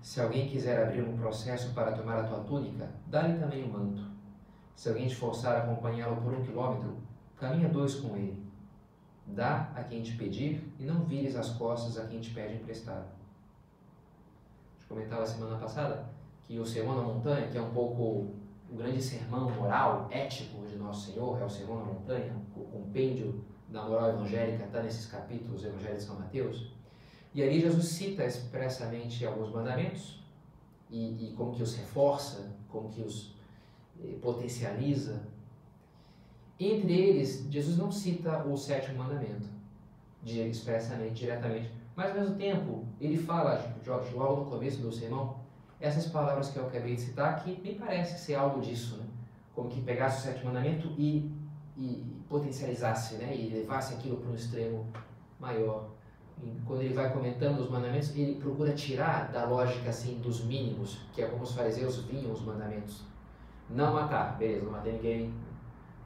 Se 0.00 0.20
alguém 0.20 0.48
quiser 0.48 0.82
abrir 0.82 1.02
um 1.02 1.16
processo 1.16 1.72
para 1.72 1.92
tomar 1.92 2.18
a 2.18 2.24
tua 2.24 2.40
túnica, 2.40 2.90
dá-lhe 3.06 3.38
também 3.38 3.62
o 3.62 3.68
um 3.68 3.72
manto. 3.72 4.11
Se 4.76 4.88
alguém 4.88 5.06
te 5.06 5.14
forçar 5.14 5.56
a 5.56 5.62
acompanhá-lo 5.62 6.20
por 6.22 6.32
um 6.32 6.42
quilômetro, 6.42 6.96
caminha 7.36 7.68
dois 7.68 7.96
com 7.96 8.16
ele. 8.16 8.42
Dá 9.26 9.70
a 9.74 9.84
quem 9.84 10.02
te 10.02 10.16
pedir 10.16 10.72
e 10.78 10.84
não 10.84 11.04
vires 11.04 11.36
as 11.36 11.50
costas 11.50 11.98
a 11.98 12.06
quem 12.06 12.20
te 12.20 12.30
pede 12.30 12.54
emprestado. 12.54 13.06
A 13.06 14.78
gente 14.78 14.88
comentava 14.88 15.26
semana 15.26 15.58
passada 15.58 16.04
que 16.44 16.58
o 16.58 16.66
Sermão 16.66 16.96
na 16.96 17.02
Montanha, 17.02 17.48
que 17.48 17.56
é 17.56 17.62
um 17.62 17.70
pouco 17.70 18.02
o 18.70 18.76
grande 18.76 19.02
sermão 19.02 19.50
moral, 19.50 20.08
ético 20.10 20.66
de 20.66 20.76
Nosso 20.76 21.12
Senhor, 21.12 21.40
é 21.40 21.44
o 21.44 21.50
Sermão 21.50 21.78
na 21.78 21.84
Montanha, 21.84 22.34
o 22.56 22.60
compêndio 22.64 23.44
da 23.68 23.82
moral 23.82 24.10
evangélica 24.10 24.64
está 24.64 24.82
nesses 24.82 25.06
capítulos 25.06 25.64
Evangelho 25.64 25.96
de 25.96 26.02
São 26.02 26.18
Mateus. 26.18 26.72
E 27.34 27.42
ali 27.42 27.60
Jesus 27.60 27.86
cita 27.86 28.24
expressamente 28.24 29.24
alguns 29.26 29.50
mandamentos 29.50 30.22
e, 30.90 31.28
e 31.28 31.34
como 31.34 31.52
que 31.52 31.62
os 31.62 31.74
reforça, 31.74 32.50
como 32.68 32.90
que 32.90 33.00
os 33.00 33.31
potencializa. 34.20 35.20
Entre 36.58 36.92
eles, 36.92 37.46
Jesus 37.50 37.76
não 37.76 37.90
cita 37.90 38.44
o 38.44 38.56
sétimo 38.56 38.98
mandamento 38.98 39.52
expressamente, 40.24 41.14
diretamente, 41.14 41.70
mas 41.96 42.10
ao 42.10 42.20
mesmo 42.20 42.36
tempo 42.36 42.84
ele 43.00 43.18
fala, 43.18 43.74
logo 44.14 44.44
no 44.44 44.50
começo 44.50 44.80
do 44.80 44.92
sermão, 44.92 45.36
essas 45.80 46.06
palavras 46.06 46.50
que 46.50 46.58
eu 46.58 46.66
acabei 46.66 46.94
de 46.94 47.00
citar, 47.00 47.42
que 47.42 47.60
me 47.60 47.74
parece 47.74 48.24
ser 48.24 48.36
algo 48.36 48.60
disso, 48.60 48.96
né? 48.96 49.04
como 49.54 49.68
que 49.68 49.80
pegasse 49.80 50.20
o 50.20 50.22
sétimo 50.22 50.46
mandamento 50.46 50.88
e, 50.96 51.30
e 51.76 52.04
potencializasse, 52.28 53.16
né? 53.16 53.36
e 53.36 53.48
levasse 53.48 53.94
aquilo 53.94 54.18
para 54.18 54.30
um 54.30 54.34
extremo 54.34 54.86
maior. 55.40 55.90
E 56.42 56.56
quando 56.64 56.82
ele 56.82 56.94
vai 56.94 57.12
comentando 57.12 57.58
os 57.60 57.68
mandamentos, 57.68 58.14
ele 58.16 58.36
procura 58.36 58.72
tirar 58.72 59.30
da 59.32 59.44
lógica 59.44 59.90
assim 59.90 60.18
dos 60.20 60.44
mínimos, 60.44 61.00
que 61.12 61.20
é 61.20 61.26
como 61.26 61.42
os 61.42 61.52
fariseus 61.52 61.98
vinham 62.04 62.32
os 62.32 62.40
mandamentos. 62.42 63.02
Não 63.70 63.94
matar, 63.94 64.36
beleza, 64.38 64.64
não 64.64 64.72
matei 64.72 64.92
ninguém. 64.92 65.34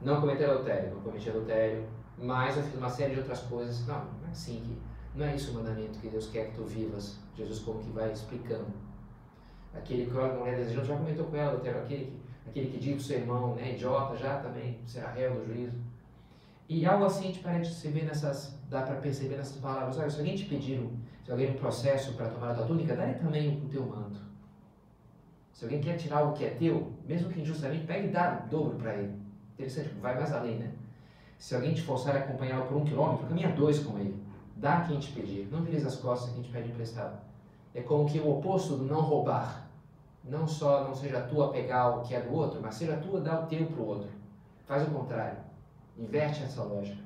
Não 0.01 0.21
cometer 0.21 0.49
adultério, 0.49 0.93
não 0.93 1.01
cometi 1.01 1.29
adultério. 1.29 1.85
Mas 2.17 2.57
eu 2.57 2.63
fiz 2.63 2.75
uma 2.75 2.89
série 2.89 3.13
de 3.13 3.19
outras 3.19 3.39
coisas. 3.41 3.85
Não, 3.87 3.95
não 3.95 4.27
é 4.27 4.31
assim 4.31 4.61
que. 4.61 4.77
Não 5.17 5.25
é 5.25 5.35
isso 5.35 5.51
o 5.51 5.55
mandamento 5.55 5.99
que 5.99 6.09
Deus 6.09 6.27
quer 6.29 6.51
que 6.51 6.55
tu 6.55 6.63
vivas. 6.63 7.19
Jesus 7.35 7.59
como 7.59 7.79
que 7.79 7.89
vai 7.91 8.11
explicando 8.11 8.67
aquele 9.77 10.09
que 10.09 10.17
a 10.17 10.33
mulher 10.33 10.55
desejando, 10.55 10.85
já 10.85 10.97
comentou 10.97 11.25
com 11.25 11.35
ela, 11.35 11.57
aquele 11.57 11.81
que, 11.85 12.17
aquele 12.47 12.67
que 12.67 12.77
diz 12.77 13.01
o 13.01 13.05
seu 13.05 13.19
irmão, 13.19 13.55
né, 13.55 13.73
idiota, 13.73 14.15
já 14.17 14.39
também 14.39 14.79
será 14.85 15.11
réu 15.11 15.35
do 15.35 15.45
juízo. 15.45 15.77
E 16.69 16.85
algo 16.85 17.05
assim 17.05 17.27
gente 17.27 17.39
parece 17.39 17.73
se 17.73 17.87
ver 17.89 18.05
nessas, 18.05 18.59
dá 18.69 18.81
para 18.81 18.95
perceber 18.95 19.37
nessas 19.37 19.57
palavras, 19.57 19.97
olha, 19.97 20.09
se 20.09 20.19
alguém 20.19 20.35
te 20.35 20.45
pedir, 20.45 20.89
se 21.23 21.31
alguém 21.31 21.51
um 21.51 21.57
processo 21.57 22.13
para 22.13 22.29
tomar 22.29 22.51
a 22.51 22.55
tua 22.55 22.65
túnica, 22.65 22.95
dá-lhe 22.95 23.13
também 23.15 23.61
o 23.63 23.69
teu 23.69 23.85
manto. 23.85 24.19
Se 25.57 25.65
alguém 25.65 25.81
quer 25.81 25.97
tirar 25.97 26.19
algo 26.19 26.37
que 26.37 26.45
é 26.45 26.51
teu, 26.51 26.93
mesmo 27.03 27.31
que 27.31 27.41
injustamente, 27.41 27.87
pega 27.87 28.05
e 28.05 28.11
dá 28.11 28.43
o 28.45 28.47
dobro 28.47 28.75
para 28.75 28.93
ele. 28.93 29.11
Interessante, 29.55 29.89
vai 29.99 30.13
mais 30.13 30.31
além, 30.31 30.59
né? 30.59 30.71
Se 31.39 31.55
alguém 31.55 31.73
te 31.73 31.81
forçar 31.81 32.15
a 32.15 32.19
acompanhá-lo 32.19 32.67
por 32.67 32.77
um 32.77 32.85
quilômetro, 32.85 33.25
caminha 33.25 33.49
dois 33.49 33.79
com 33.79 33.97
ele. 33.97 34.23
Dá 34.55 34.81
quem 34.81 34.99
te 34.99 35.11
pedir. 35.13 35.47
Não 35.51 35.63
vires 35.63 35.83
as 35.83 35.95
costas 35.95 36.31
quem 36.31 36.43
te 36.43 36.51
pede 36.51 36.69
emprestado. 36.69 37.17
É 37.73 37.81
como 37.81 38.07
que 38.07 38.19
o 38.19 38.37
oposto 38.37 38.77
do 38.77 38.85
não 38.85 39.01
roubar 39.01 39.67
não 40.23 40.47
só 40.47 40.83
não 40.83 40.93
seja 40.93 41.21
tua 41.21 41.51
pegar 41.51 41.89
o 41.89 42.01
que 42.03 42.13
é 42.13 42.21
do 42.21 42.35
outro, 42.35 42.59
mas 42.61 42.75
seja 42.75 42.97
tua 42.97 43.19
dar 43.19 43.41
o 43.41 43.47
teu 43.47 43.65
para 43.65 43.81
o 43.81 43.87
outro. 43.87 44.09
Faz 44.67 44.87
o 44.87 44.91
contrário. 44.91 45.39
Inverte 45.97 46.43
essa 46.43 46.61
lógica. 46.61 47.01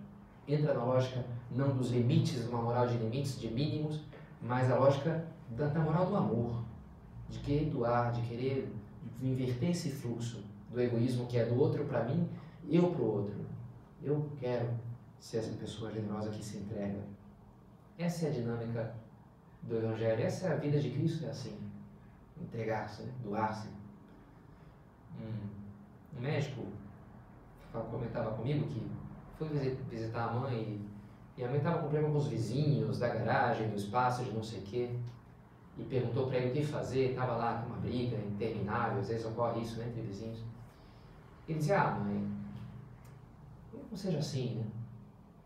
Entra 0.45 0.73
na 0.73 0.83
lógica 0.83 1.23
não 1.49 1.69
dos 1.69 1.91
limites, 1.91 2.45
uma 2.49 2.61
moral 2.61 2.85
de 2.85 2.97
limites, 2.97 3.39
de 3.39 3.47
mínimos, 3.47 4.01
mas 4.41 4.69
a 4.69 4.75
lógica 4.75 5.25
da, 5.51 5.67
da 5.67 5.79
moral 5.79 6.07
do 6.07 6.17
amor, 6.17 6.51
de 7.31 7.39
querer 7.39 7.69
doar, 7.69 8.11
de 8.11 8.21
querer 8.21 8.71
inverter 9.21 9.71
esse 9.71 9.89
fluxo 9.89 10.43
do 10.69 10.79
egoísmo 10.79 11.25
que 11.27 11.37
é 11.37 11.45
do 11.45 11.59
outro 11.59 11.85
para 11.85 12.03
mim, 12.03 12.29
eu 12.69 12.91
para 12.91 13.01
o 13.01 13.11
outro. 13.11 13.45
Eu 14.03 14.29
quero 14.39 14.69
ser 15.19 15.37
essa 15.37 15.51
pessoa 15.53 15.91
generosa 15.91 16.29
que 16.29 16.43
se 16.43 16.57
entrega. 16.57 16.99
Essa 17.97 18.27
é 18.27 18.29
a 18.29 18.33
dinâmica 18.33 18.95
do 19.63 19.77
Evangelho, 19.77 20.23
essa 20.23 20.47
é 20.47 20.53
a 20.53 20.55
vida 20.55 20.79
de 20.79 20.91
Cristo, 20.91 21.25
é 21.25 21.29
assim 21.29 21.57
entregar-se, 22.39 23.03
né? 23.03 23.13
doar-se. 23.23 23.69
Um, 25.19 26.19
médico 26.19 26.65
comentava 27.89 28.31
comigo 28.31 28.67
que 28.67 28.85
foi 29.37 29.47
visitar 29.89 30.29
a 30.29 30.33
mãe 30.33 30.81
e, 31.37 31.43
a 31.43 31.47
mãe 31.47 31.57
estava 31.57 31.77
com 31.77 31.83
problema 31.83 32.09
com 32.09 32.17
os 32.17 32.27
vizinhos 32.27 32.99
da 32.99 33.07
garagem, 33.07 33.69
do 33.69 33.75
espaço, 33.75 34.23
de 34.23 34.31
não 34.31 34.43
sei 34.43 34.59
o 34.59 34.63
quê. 34.63 34.95
E 35.77 35.83
perguntou 35.83 36.27
para 36.27 36.37
ele 36.37 36.49
o 36.49 36.53
que 36.53 36.65
fazer, 36.65 37.11
estava 37.11 37.35
lá 37.37 37.61
com 37.61 37.67
uma 37.67 37.77
briga 37.77 38.17
interminável, 38.17 38.99
às 38.99 39.07
vezes 39.07 39.25
ocorre 39.25 39.61
isso 39.61 39.79
né, 39.79 39.87
entre 39.87 40.01
vizinhos. 40.01 40.39
Ele 41.47 41.57
dizia, 41.57 41.81
ah 41.81 41.91
mãe, 41.91 42.27
não 43.73 43.97
seja 43.97 44.19
assim, 44.19 44.55
né? 44.55 44.65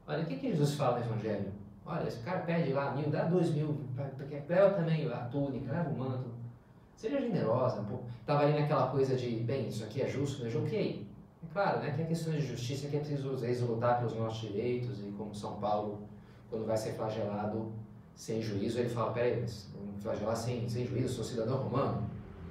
Olha, 0.07 0.23
o 0.23 0.25
que, 0.25 0.37
que 0.37 0.51
Jesus 0.51 0.75
fala 0.75 0.99
no 0.99 1.05
Evangelho? 1.05 1.51
Olha, 1.85 2.07
esse 2.07 2.19
cara 2.19 2.39
pede 2.39 2.73
lá 2.73 2.91
mil, 2.91 3.09
dá 3.09 3.23
dois 3.25 3.51
mil, 3.51 3.75
porque 4.17 4.41
leva 4.47 4.75
também 4.75 5.11
a 5.11 5.17
túnica, 5.25 5.71
leva 5.71 5.89
o 5.89 5.97
manto. 5.97 6.29
Seja 6.95 7.19
generosa, 7.19 7.83
pô. 7.83 7.99
Tava 8.25 8.43
ali 8.43 8.59
naquela 8.59 8.87
coisa 8.87 9.15
de, 9.15 9.37
bem, 9.37 9.67
isso 9.67 9.83
aqui 9.83 10.01
é 10.01 10.07
justo, 10.07 10.43
mas 10.43 10.55
ok. 10.55 11.07
É 11.43 11.53
claro, 11.53 11.79
né? 11.79 11.93
Tem 11.95 12.05
questões 12.05 12.37
de 12.37 12.47
justiça 12.47 12.87
que 12.87 12.97
é 12.97 12.99
preciso, 12.99 13.31
às 13.33 13.41
vezes, 13.41 13.61
lutar 13.61 13.97
pelos 13.97 14.15
nossos 14.15 14.39
direitos, 14.39 14.99
e 14.99 15.11
como 15.17 15.33
São 15.33 15.59
Paulo, 15.59 16.07
quando 16.49 16.65
vai 16.65 16.77
ser 16.77 16.93
flagelado 16.93 17.71
sem 18.15 18.41
juízo, 18.41 18.79
ele 18.79 18.89
fala, 18.89 19.11
peraí, 19.11 19.41
mas 19.41 19.69
flagelar 20.01 20.35
sem, 20.35 20.67
sem 20.67 20.85
juízo, 20.85 21.15
sou 21.15 21.23
cidadão 21.23 21.57
romano. 21.57 22.09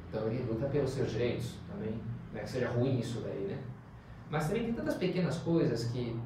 Então 0.09 0.27
ele 0.27 0.45
luta 0.45 0.67
pelos 0.67 0.91
seus 0.91 1.11
direitos 1.11 1.55
também, 1.69 1.99
não 2.33 2.41
é 2.41 2.45
que 2.45 2.51
seja 2.51 2.69
ruim 2.71 3.01
isso 3.01 3.21
daí, 3.21 3.47
né? 3.47 3.59
Mas 4.31 4.47
também 4.47 4.65
tem 4.65 4.75
tantas 4.75 4.97
pequenas 4.97 5.39
coisas 5.39 5.85
que, 5.85 6.19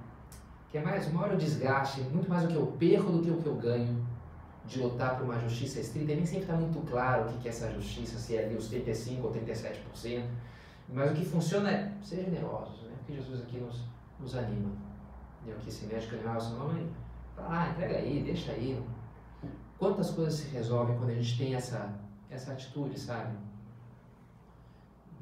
que 0.71 0.79
é 0.79 0.83
mais, 0.83 1.11
maior 1.13 1.35
o 1.35 1.37
desgaste, 1.37 2.01
muito 2.03 2.29
mais 2.29 2.45
o 2.45 2.49
que 2.49 2.55
eu 2.55 2.67
perco 2.79 3.13
do 3.13 3.23
que 3.23 3.31
o 3.31 3.37
que 3.37 3.47
eu 3.47 3.55
ganho 3.55 4.07
de 4.67 4.81
lutar 4.81 5.17
por 5.17 5.25
uma 5.25 5.39
justiça 5.39 5.81
estrita. 5.81 6.13
E 6.13 6.17
nem 6.17 6.27
sempre 6.27 6.43
está 6.43 6.55
muito 6.55 6.79
claro 6.91 7.31
o 7.31 7.39
que 7.39 7.49
é 7.49 7.51
essa 7.51 7.71
justiça, 7.73 8.19
se 8.19 8.37
é 8.37 8.45
ali 8.45 8.57
os 8.57 8.71
35% 8.71 9.23
ou 9.23 9.33
37%. 9.33 10.25
Mas 10.91 11.11
o 11.11 11.15
que 11.15 11.25
funciona 11.25 11.71
é 11.71 11.93
ser 12.03 12.25
generosos, 12.25 12.83
né? 12.83 12.93
Porque 12.99 13.15
Jesus 13.15 13.43
aqui 13.43 13.59
nos, 13.59 13.85
nos 14.19 14.35
anima. 14.35 14.71
E 15.47 15.51
aqui 15.51 15.69
esse 15.69 15.87
médico 15.87 16.15
animal, 16.15 16.41
seu 16.41 16.57
nome, 16.57 16.91
fala, 17.35 17.63
ah, 17.63 17.71
entrega 17.71 17.97
aí, 17.97 18.23
deixa 18.23 18.53
aí. 18.53 18.83
Quantas 19.79 20.11
coisas 20.11 20.35
se 20.35 20.49
resolvem 20.49 20.97
quando 20.97 21.11
a 21.11 21.15
gente 21.15 21.39
tem 21.39 21.55
essa, 21.55 21.95
essa 22.29 22.53
atitude, 22.53 22.99
sabe? 22.99 23.37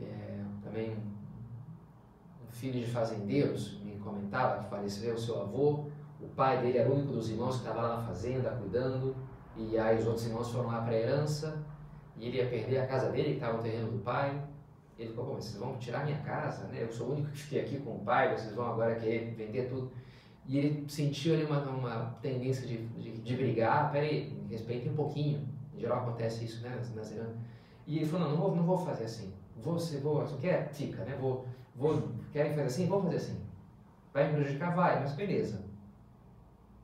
É, 0.00 0.44
também 0.62 0.92
um 0.92 2.52
filho 2.52 2.80
de 2.80 2.90
fazendeiros 2.90 3.78
me 3.82 3.98
comentava 3.98 4.62
que 4.62 4.70
faleceu 4.70 5.14
o 5.14 5.18
seu 5.18 5.42
avô, 5.42 5.86
o 6.20 6.28
pai 6.34 6.62
dele 6.62 6.78
era 6.78 6.88
o 6.88 6.94
único 6.94 7.12
dos 7.12 7.28
irmãos 7.28 7.56
que 7.56 7.66
estava 7.66 7.82
lá 7.82 7.96
na 7.96 8.02
fazenda 8.02 8.50
cuidando, 8.50 9.14
e 9.56 9.78
aí 9.78 9.98
os 9.98 10.06
outros 10.06 10.26
irmãos 10.26 10.50
foram 10.50 10.68
lá 10.68 10.80
para 10.80 10.92
a 10.92 10.98
herança, 10.98 11.62
e 12.16 12.28
ele 12.28 12.38
ia 12.38 12.48
perder 12.48 12.78
a 12.78 12.86
casa 12.86 13.10
dele, 13.10 13.30
que 13.30 13.34
estava 13.34 13.58
no 13.58 13.62
terreno 13.62 13.92
do 13.92 13.98
pai. 13.98 14.42
Ele 14.98 15.12
falou, 15.12 15.34
vocês 15.34 15.56
vão 15.56 15.76
tirar 15.76 16.04
minha 16.04 16.18
casa, 16.20 16.64
né? 16.68 16.82
Eu 16.82 16.90
sou 16.90 17.08
o 17.08 17.12
único 17.12 17.30
que 17.30 17.38
fiquei 17.38 17.60
aqui 17.60 17.78
com 17.80 17.96
o 17.96 17.98
pai, 17.98 18.34
vocês 18.34 18.54
vão 18.54 18.72
agora 18.72 18.94
querer 18.94 19.34
vender 19.34 19.68
tudo. 19.68 19.90
E 20.48 20.58
ele 20.58 20.84
sentiu 20.88 21.34
ali 21.34 21.44
uma, 21.44 21.60
uma 21.60 22.16
tendência 22.22 22.66
de, 22.66 22.86
de, 22.88 23.18
de 23.18 23.36
brigar, 23.36 23.90
peraí, 23.90 24.32
respeitem 24.48 24.92
um 24.92 24.94
pouquinho. 24.94 25.48
Em 25.74 25.80
geral 25.80 26.02
acontece 26.02 26.44
isso, 26.44 26.62
né, 26.62 26.74
nas, 26.76 26.94
nas 26.94 27.12
E 27.86 27.98
ele 27.98 28.06
falou, 28.06 28.28
não, 28.28 28.36
não 28.36 28.42
vou, 28.42 28.56
não 28.56 28.64
vou 28.64 28.78
fazer 28.78 29.04
assim. 29.04 29.32
Você, 29.56 29.98
vou, 29.98 30.20
você 30.20 30.36
quer? 30.36 30.68
Fica, 30.72 31.04
né? 31.04 31.16
Vou, 31.20 31.46
vou, 31.74 32.10
querem 32.32 32.52
fazer 32.52 32.66
assim? 32.66 32.86
Vou 32.86 33.02
fazer 33.02 33.16
assim. 33.16 33.40
Vai 34.12 34.28
me 34.28 34.34
prejudicar? 34.34 34.74
Vai, 34.74 35.00
mas 35.00 35.12
beleza. 35.12 35.64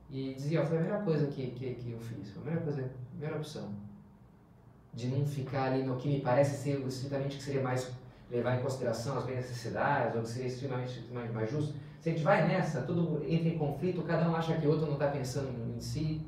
E 0.09 0.33
dizia, 0.35 0.65
foi 0.65 0.77
a 0.77 0.81
melhor 0.81 1.03
coisa 1.03 1.27
que, 1.27 1.51
que, 1.51 1.73
que 1.75 1.91
eu 1.91 1.99
fiz, 1.99 2.31
foi 2.31 2.43
a 2.43 2.45
melhor 2.45 2.63
coisa, 2.63 2.81
a 2.81 3.19
melhor 3.19 3.37
opção. 3.37 3.73
De 4.93 5.07
não 5.07 5.25
ficar 5.25 5.71
ali 5.71 5.83
no 5.83 5.95
que 5.95 6.07
me 6.07 6.21
parece 6.21 6.55
ser 6.55 6.85
estritamente 6.85 7.37
que 7.37 7.43
seria 7.43 7.63
mais 7.63 7.91
levar 8.29 8.59
em 8.59 8.61
consideração 8.61 9.17
as 9.17 9.25
minhas 9.25 9.41
necessidades, 9.41 10.15
ou 10.15 10.21
que 10.21 10.29
seria 10.29 10.47
extremamente 10.47 11.11
mais, 11.11 11.31
mais 11.33 11.49
justo. 11.49 11.73
Se 12.03 12.09
a 12.09 12.11
gente 12.11 12.21
vai 12.25 12.45
nessa, 12.45 12.81
tudo 12.81 13.23
entra 13.25 13.47
em 13.47 13.57
conflito, 13.57 14.01
cada 14.01 14.29
um 14.29 14.35
acha 14.35 14.57
que 14.57 14.67
o 14.67 14.71
outro 14.71 14.87
não 14.87 14.95
está 14.95 15.07
pensando 15.07 15.47
em 15.73 15.79
si. 15.79 16.21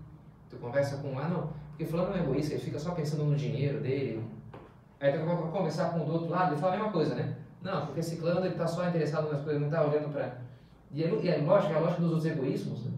Tu 0.49 0.55
conversa 0.55 0.95
com 0.99 1.09
um, 1.09 1.19
ah 1.19 1.27
não, 1.27 1.49
porque 1.67 1.83
fulano 1.83 2.15
é 2.15 2.21
um 2.21 2.23
egoísta, 2.23 2.53
ele 2.53 2.63
fica 2.63 2.79
só 2.79 2.91
pensando 2.91 3.25
no 3.25 3.35
dinheiro 3.35 3.81
dele. 3.81 4.25
Aí 5.01 5.11
tu 5.11 5.25
vai 5.25 5.35
conversar 5.35 5.89
com 5.89 5.99
o 5.99 6.05
do 6.05 6.13
outro 6.13 6.29
lado, 6.29 6.53
ele 6.53 6.61
fala 6.61 6.75
a 6.75 6.77
mesma 6.77 6.93
coisa, 6.93 7.13
né? 7.15 7.35
Não, 7.61 7.87
porque 7.87 8.01
ciclano 8.01 8.39
ele 8.39 8.53
está 8.53 8.65
só 8.65 8.87
interessado 8.87 9.29
nas 9.29 9.41
coisas, 9.41 9.59
não 9.59 9.67
está 9.67 9.85
olhando 9.85 10.13
para... 10.13 10.37
E 10.93 11.03
é, 11.03 11.13
e 11.13 11.27
é 11.27 11.37
lógico, 11.39 11.73
é 11.73 11.75
a 11.75 11.79
lógica 11.79 12.01
dos 12.03 12.11
outros 12.11 12.31
egoísmos, 12.31 12.85
né? 12.85 12.93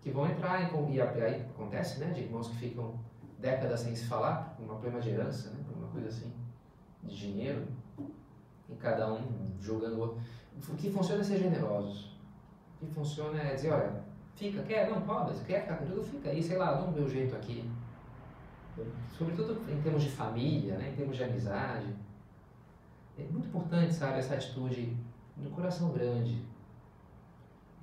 que 0.00 0.12
vão 0.12 0.28
entrar 0.28 0.62
em, 0.62 0.92
e 0.94 1.00
aí 1.00 1.46
acontece, 1.52 1.98
né, 1.98 2.12
de 2.12 2.20
irmãos 2.20 2.46
que 2.46 2.56
ficam 2.58 2.94
décadas 3.40 3.80
sem 3.80 3.96
se 3.96 4.06
falar, 4.06 4.54
por 4.56 4.66
uma 4.66 4.74
problema 4.74 5.00
de 5.00 5.10
herança, 5.10 5.50
né, 5.50 5.56
por 5.66 5.76
uma 5.76 5.88
coisa 5.88 6.06
assim, 6.06 6.32
de 7.02 7.16
dinheiro, 7.16 7.66
e 8.68 8.76
cada 8.76 9.12
um 9.12 9.50
julgando 9.60 9.96
o 9.96 10.00
outro. 10.00 10.20
O 10.68 10.76
que 10.76 10.90
funciona 10.92 11.22
é 11.22 11.24
ser 11.24 11.38
generosos. 11.38 12.19
Que 12.80 12.86
funciona 12.86 13.38
é 13.38 13.54
dizer, 13.54 13.70
olha, 13.72 14.02
fica, 14.34 14.62
quer, 14.62 14.90
não 14.90 15.02
pode, 15.02 15.38
quer 15.44 15.62
ficar 15.62 15.76
com 15.76 15.86
tudo, 15.86 16.02
fica 16.02 16.30
aí, 16.30 16.42
sei 16.42 16.56
lá, 16.56 16.72
dá 16.72 16.82
um 16.82 16.90
meu 16.90 17.08
jeito 17.08 17.36
aqui. 17.36 17.70
Sobretudo 19.12 19.70
em 19.70 19.80
termos 19.82 20.02
de 20.02 20.10
família, 20.10 20.78
né, 20.78 20.88
em 20.90 20.96
termos 20.96 21.16
de 21.16 21.24
amizade. 21.24 21.94
É 23.18 23.22
muito 23.24 23.48
importante, 23.48 23.92
sabe, 23.92 24.18
essa 24.18 24.34
atitude 24.34 24.96
no 25.36 25.50
coração 25.50 25.92
grande. 25.92 26.42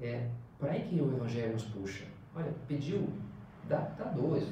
É, 0.01 0.29
para 0.57 0.71
aí 0.71 0.87
que 0.87 0.99
o 0.99 1.13
Evangelho 1.15 1.53
nos 1.53 1.65
puxa. 1.65 2.05
Olha, 2.35 2.51
pediu, 2.67 3.07
dá, 3.67 3.77
dá 3.97 4.05
dois, 4.05 4.47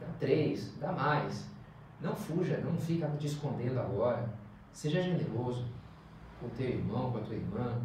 dá 0.00 0.06
três, 0.18 0.76
dá 0.78 0.92
mais. 0.92 1.48
Não 2.00 2.14
fuja, 2.14 2.58
não 2.58 2.76
fica 2.78 3.08
te 3.18 3.26
escondendo 3.26 3.78
agora. 3.78 4.28
Seja 4.72 5.02
generoso 5.02 5.66
com 6.40 6.48
teu 6.50 6.68
irmão, 6.68 7.10
com 7.10 7.18
a 7.18 7.20
tua 7.20 7.34
irmã. 7.34 7.80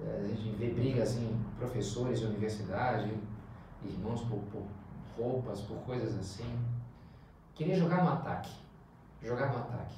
É, 0.00 0.20
a 0.24 0.28
gente 0.28 0.56
vê 0.56 0.70
brigas 0.70 1.16
em 1.16 1.36
professores 1.58 2.20
de 2.20 2.26
universidade, 2.26 3.12
irmãos 3.84 4.22
por, 4.22 4.38
por 4.52 4.64
roupas, 5.16 5.60
por 5.62 5.78
coisas 5.78 6.16
assim. 6.18 6.58
Querer 7.54 7.74
jogar 7.74 8.04
no 8.04 8.10
ataque. 8.10 8.50
Jogar 9.22 9.52
no 9.52 9.58
ataque. 9.58 9.96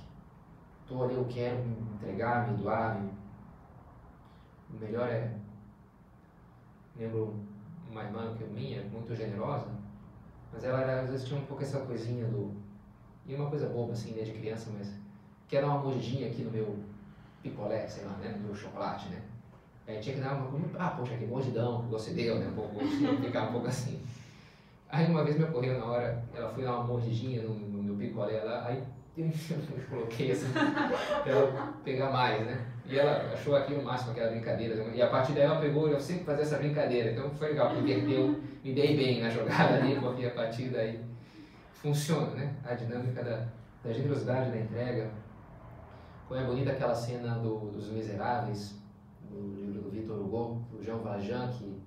Estou 0.83 1.05
ali, 1.05 1.15
eu 1.15 1.27
quero 1.27 1.63
me 1.65 1.77
entregar, 1.95 2.51
me 2.51 2.57
doar. 2.57 3.01
Me... 3.01 3.11
O 4.71 4.79
melhor 4.81 5.09
é 5.09 5.37
lembro 6.97 7.35
uma 7.91 8.05
irmã 8.05 8.35
que 8.37 8.45
minha, 8.45 8.83
muito 8.85 9.15
generosa, 9.15 9.69
mas 10.53 10.63
ela 10.65 10.81
era, 10.81 11.03
às 11.03 11.11
vezes 11.11 11.27
tinha 11.27 11.41
um 11.41 11.47
pouco 11.47 11.63
essa 11.63 11.81
coisinha 11.81 12.27
do. 12.27 12.55
E 13.27 13.35
uma 13.35 13.49
coisa 13.49 13.69
boba 13.69 13.93
assim, 13.93 14.13
desde 14.13 14.35
criança, 14.35 14.71
mas. 14.77 14.93
Quer 15.49 15.63
dar 15.63 15.69
uma 15.69 15.79
mordidinha 15.79 16.29
aqui 16.29 16.43
no 16.43 16.51
meu 16.51 16.79
picolé, 17.43 17.87
sei 17.89 18.05
lá, 18.05 18.13
né? 18.19 18.37
No 18.37 18.47
meu 18.47 18.55
chocolate, 18.55 19.09
né? 19.09 19.21
Aí 19.87 19.99
tinha 19.99 20.15
que 20.17 20.21
dar 20.21 20.35
uma. 20.35 20.61
Ah, 20.79 20.91
poxa, 20.91 21.17
que 21.17 21.27
mordidão 21.27 21.83
que 21.83 21.89
você 21.89 22.13
deu, 22.13 22.39
né? 22.39 22.47
Um 22.49 22.55
pouco, 22.55 22.81
ficar 23.25 23.49
um 23.49 23.53
pouco 23.53 23.67
assim. 23.67 24.01
Aí 24.89 25.07
uma 25.07 25.25
vez 25.25 25.39
me 25.39 25.45
ocorreu 25.45 25.79
na 25.79 25.87
hora, 25.87 26.25
ela 26.35 26.49
foi 26.49 26.65
dar 26.65 26.77
uma 26.77 26.85
mordidinha 26.85 27.43
no, 27.43 27.55
no 27.55 27.83
meu 27.83 27.95
picolé 27.95 28.43
lá, 28.43 28.67
aí 28.67 28.83
eu 29.17 29.31
coloquei 29.89 30.33
assim, 30.33 30.51
pra 30.53 31.33
ela 31.33 31.75
pegar 31.85 32.11
mais, 32.11 32.45
né? 32.45 32.67
E 32.87 32.99
ela 32.99 33.33
achou 33.33 33.55
aquilo 33.55 33.81
o 33.81 33.85
máximo, 33.85 34.11
aquela 34.11 34.33
brincadeira. 34.33 34.75
E 34.93 35.01
a 35.01 35.07
partir 35.07 35.33
daí 35.33 35.45
ela 35.45 35.61
pegou, 35.61 35.89
eu 35.89 36.01
sempre 36.01 36.25
fazia 36.25 36.43
essa 36.43 36.59
brincadeira. 36.59 37.13
Então 37.13 37.31
foi 37.31 37.51
legal, 37.51 37.69
porque 37.71 37.93
inverteu, 37.93 38.41
me 38.65 38.73
dei 38.73 38.97
bem 38.97 39.21
na 39.21 39.31
jogada 39.31 39.77
ali, 39.77 39.95
porque 40.01 40.27
a 40.27 40.31
partir 40.31 40.71
daí 40.71 41.01
funciona, 41.73 42.31
né? 42.31 42.55
A 42.65 42.75
dinâmica 42.75 43.23
da, 43.23 43.47
da 43.85 43.93
generosidade, 43.93 44.51
da 44.51 44.59
entrega. 44.59 45.09
Como 46.27 46.41
é 46.41 46.45
bonita 46.45 46.73
aquela 46.73 46.95
cena 46.95 47.37
do, 47.39 47.71
dos 47.71 47.91
Miseráveis, 47.91 48.80
do 49.31 49.55
livro 49.55 49.83
do 49.83 49.91
Victor 49.91 50.21
Hugo, 50.21 50.63
do 50.71 50.83
Jean 50.83 50.99
Valjean, 50.99 51.49
que 51.49 51.81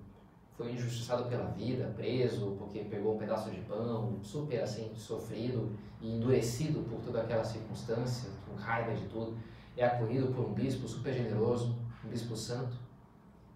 foi 0.55 0.71
injustiçado 0.71 1.25
pela 1.25 1.45
vida, 1.51 1.93
preso 1.95 2.55
porque 2.57 2.79
pegou 2.79 3.15
um 3.15 3.17
pedaço 3.17 3.51
de 3.51 3.59
pão, 3.61 4.19
super 4.23 4.61
assim, 4.61 4.91
sofrido 4.95 5.71
e 6.01 6.15
endurecido 6.15 6.81
por 6.89 7.01
toda 7.01 7.21
aquela 7.21 7.43
circunstância, 7.43 8.29
com 8.47 8.55
raiva 8.55 8.93
de 8.93 9.05
tudo 9.07 9.35
é 9.75 9.85
acolhido 9.85 10.27
por 10.27 10.45
um 10.45 10.53
bispo 10.53 10.87
super 10.87 11.13
generoso, 11.13 11.75
um 12.05 12.09
bispo 12.09 12.35
santo, 12.35 12.77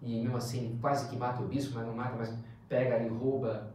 e 0.02 0.20
mesmo 0.20 0.36
assim 0.36 0.78
quase 0.80 1.08
que 1.08 1.16
mata 1.16 1.42
o 1.42 1.46
bispo, 1.46 1.74
mas 1.74 1.86
não 1.86 1.94
mata, 1.94 2.16
mas 2.16 2.34
pega 2.68 2.96
ali, 2.96 3.08
rouba 3.08 3.72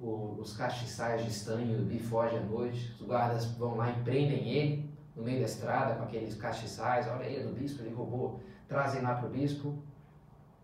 o, 0.00 0.36
os 0.38 0.56
castiçais 0.56 1.24
de 1.24 1.30
estanho 1.30 1.90
e 1.90 1.98
foge 1.98 2.36
à 2.36 2.40
noite. 2.40 2.92
Os 2.98 3.06
guardas 3.06 3.46
vão 3.52 3.76
lá 3.76 3.90
e 3.90 4.02
prendem 4.02 4.48
ele 4.48 4.90
no 5.14 5.22
meio 5.22 5.40
da 5.40 5.46
estrada 5.46 5.94
com 5.94 6.04
aqueles 6.04 6.34
castiçais. 6.34 7.06
Olha 7.06 7.26
aí, 7.26 7.36
é 7.36 7.42
do 7.42 7.52
bispo, 7.52 7.82
ele 7.82 7.94
roubou. 7.94 8.40
Trazem 8.68 9.02
lá 9.02 9.14
para 9.14 9.28
o 9.28 9.30
bispo. 9.30 9.74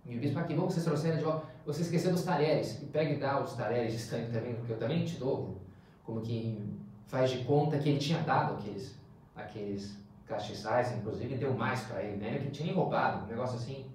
E 0.07 0.17
o 0.17 0.21
bispo, 0.21 0.39
aqui, 0.39 0.55
vamos 0.55 0.73
vocês 0.73 0.85
trouxeram 0.85 1.19
de 1.19 1.25
volta. 1.25 1.47
Você 1.67 1.83
esqueceu 1.83 2.13
dos 2.13 2.25
talheres. 2.25 2.83
E 2.83 2.87
pega 2.87 3.11
e 3.11 3.19
dá 3.19 3.43
os 3.43 3.55
talheres 3.55 3.93
de 3.93 3.99
estanho 3.99 4.33
também, 4.33 4.55
porque 4.55 4.73
eu 4.73 4.79
também 4.79 5.05
te 5.05 5.17
dou. 5.17 5.61
Como 6.05 6.21
que 6.23 6.79
faz 7.07 7.31
de 7.31 7.45
conta 7.45 7.79
que 7.79 7.89
ele 7.89 7.99
tinha 7.99 8.23
dado 8.23 8.55
aqueles, 8.55 8.99
aqueles 9.37 9.99
castiçais, 10.27 10.93
inclusive, 10.97 11.37
deu 11.37 11.53
mais 11.55 11.81
para 11.83 12.03
ele, 12.03 12.17
né? 12.17 12.39
Que 12.39 12.51
tinha 12.51 12.73
roubado, 12.75 13.25
um 13.25 13.27
negócio 13.27 13.57
assim, 13.57 13.87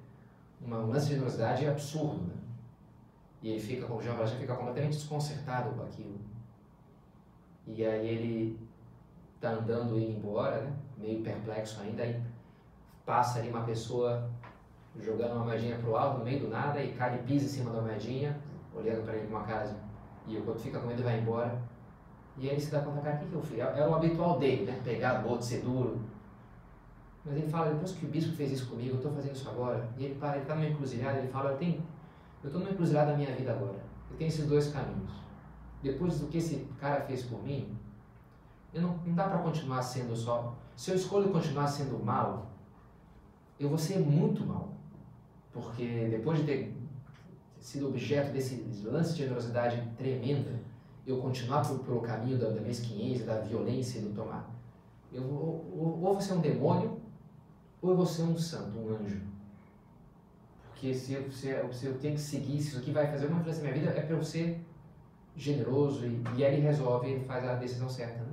uma, 0.61 0.79
um 0.79 0.87
lance 0.87 1.07
de 1.07 1.13
generosidade 1.13 1.67
absurdo, 1.67 2.23
né? 2.23 2.33
E 3.41 3.49
ele 3.49 3.59
fica, 3.59 3.85
como 3.85 4.01
Jean 4.01 4.13
Valjean, 4.15 4.39
fica 4.39 4.55
completamente 4.55 4.93
desconcertado 4.93 5.75
com 5.75 5.83
aquilo. 5.83 6.19
E 7.67 7.85
aí 7.85 8.07
ele 8.07 8.59
tá 9.39 9.51
andando 9.51 9.99
indo 9.99 10.17
embora, 10.17 10.61
né? 10.61 10.73
Meio 10.97 11.21
perplexo 11.21 11.81
ainda, 11.81 12.03
aí 12.03 12.21
passa 13.05 13.39
ali 13.39 13.49
uma 13.49 13.63
pessoa 13.63 14.29
jogando 14.99 15.33
uma 15.33 15.45
moedinha 15.45 15.77
pro 15.77 15.95
alto, 15.95 16.19
no 16.19 16.25
meio 16.25 16.39
do 16.41 16.49
nada, 16.49 16.81
e 16.81 16.93
cai 16.93 17.15
e 17.15 17.23
pisa 17.23 17.45
em 17.45 17.49
cima 17.49 17.71
da 17.71 17.81
moedinha, 17.81 18.39
olhando 18.73 19.03
para 19.03 19.15
ele 19.15 19.27
com 19.27 19.35
uma 19.35 19.43
cara 19.43 19.67
de... 19.67 19.75
E 20.27 20.37
o 20.37 20.47
outro 20.47 20.61
fica 20.61 20.79
com 20.79 20.87
medo 20.87 21.01
e 21.01 21.03
vai 21.03 21.19
embora. 21.19 21.61
E 22.37 22.47
aí 22.47 22.55
ele 22.55 22.61
se 22.61 22.71
dá 22.71 22.81
conta, 22.81 23.01
cara, 23.01 23.17
o 23.17 23.19
que, 23.19 23.25
que 23.25 23.33
eu 23.33 23.41
fiz? 23.41 23.59
É, 23.59 23.79
é 23.79 23.87
o 23.87 23.93
habitual 23.93 24.39
dele, 24.39 24.65
né? 24.65 24.79
Pegar 24.83 25.23
o 25.25 25.29
outro, 25.29 25.45
ser 25.45 25.61
duro. 25.61 25.99
Mas 27.25 27.35
ele 27.35 27.47
fala, 27.47 27.71
depois 27.71 27.91
que 27.91 28.05
o 28.05 28.09
bispo 28.09 28.35
fez 28.35 28.51
isso 28.51 28.69
comigo, 28.69 28.91
eu 28.91 28.95
estou 28.95 29.11
fazendo 29.11 29.35
isso 29.35 29.49
agora. 29.49 29.87
E 29.97 30.05
ele 30.05 30.15
para, 30.15 30.35
ele 30.35 30.43
está 30.43 30.55
numa 30.55 30.67
encruzilhada, 30.67 31.19
ele 31.19 31.27
fala, 31.27 31.51
eu 31.51 31.57
tenho, 31.57 31.83
eu 32.41 32.47
estou 32.47 32.61
numa 32.61 32.71
encruzilhada 32.71 33.11
da 33.11 33.17
minha 33.17 33.33
vida 33.35 33.51
agora. 33.51 33.79
Eu 34.09 34.17
tenho 34.17 34.27
esses 34.27 34.47
dois 34.47 34.71
caminhos. 34.71 35.11
Depois 35.81 36.19
do 36.19 36.27
que 36.27 36.37
esse 36.37 36.67
cara 36.79 37.01
fez 37.01 37.23
por 37.23 37.43
mim, 37.43 37.77
eu 38.73 38.81
não, 38.81 38.97
não 39.05 39.13
dá 39.13 39.27
para 39.27 39.39
continuar 39.39 39.81
sendo 39.81 40.15
só. 40.15 40.55
Se 40.75 40.91
eu 40.91 40.95
escolho 40.95 41.29
continuar 41.31 41.67
sendo 41.67 42.03
mal, 42.03 42.47
eu 43.59 43.69
vou 43.69 43.77
ser 43.77 43.99
muito 43.99 44.45
mal. 44.45 44.73
Porque 45.51 46.07
depois 46.09 46.39
de 46.39 46.45
ter 46.45 46.73
sido 47.59 47.87
objeto 47.87 48.31
desse 48.33 48.65
lance 48.83 49.13
de 49.13 49.19
generosidade 49.19 49.81
tremenda, 49.97 50.51
eu 51.05 51.17
continuar 51.17 51.67
por, 51.67 51.79
pelo 51.79 52.01
caminho 52.01 52.37
da, 52.37 52.49
da 52.49 52.61
mesquinhez, 52.61 53.25
da 53.25 53.39
violência 53.39 53.99
e 53.99 54.01
do 54.01 54.13
tomar. 54.13 54.49
Eu 55.11 55.21
vou, 55.21 55.65
ou, 55.71 56.01
ou 56.01 56.13
vou 56.13 56.21
ser 56.21 56.33
um 56.33 56.41
demônio, 56.41 56.99
ou 57.81 57.91
eu 57.91 57.95
vou 57.95 58.05
ser 58.05 58.23
um 58.23 58.37
santo, 58.37 58.77
um 58.77 58.95
anjo. 58.95 59.21
Porque 60.69 60.93
se 60.93 61.13
eu, 61.13 61.31
se 61.31 61.49
eu, 61.49 61.71
se 61.71 61.85
eu 61.85 61.97
tenho 61.99 62.15
que 62.15 62.21
seguir, 62.21 62.61
se 62.61 62.69
isso 62.69 62.79
aqui 62.79 62.91
vai 62.91 63.07
fazer 63.07 63.25
alguma 63.25 63.43
diferença 63.43 63.63
na 63.63 63.71
minha 63.71 63.85
vida, 63.85 63.99
é 63.99 64.01
para 64.01 64.15
eu 64.15 64.23
ser 64.23 64.59
generoso. 65.35 66.05
E, 66.05 66.21
e 66.37 66.43
aí 66.43 66.55
ele 66.55 66.63
resolve, 66.63 67.09
ele 67.09 67.23
faz 67.25 67.45
a 67.45 67.55
decisão 67.55 67.87
certa. 67.87 68.19
Né? 68.19 68.31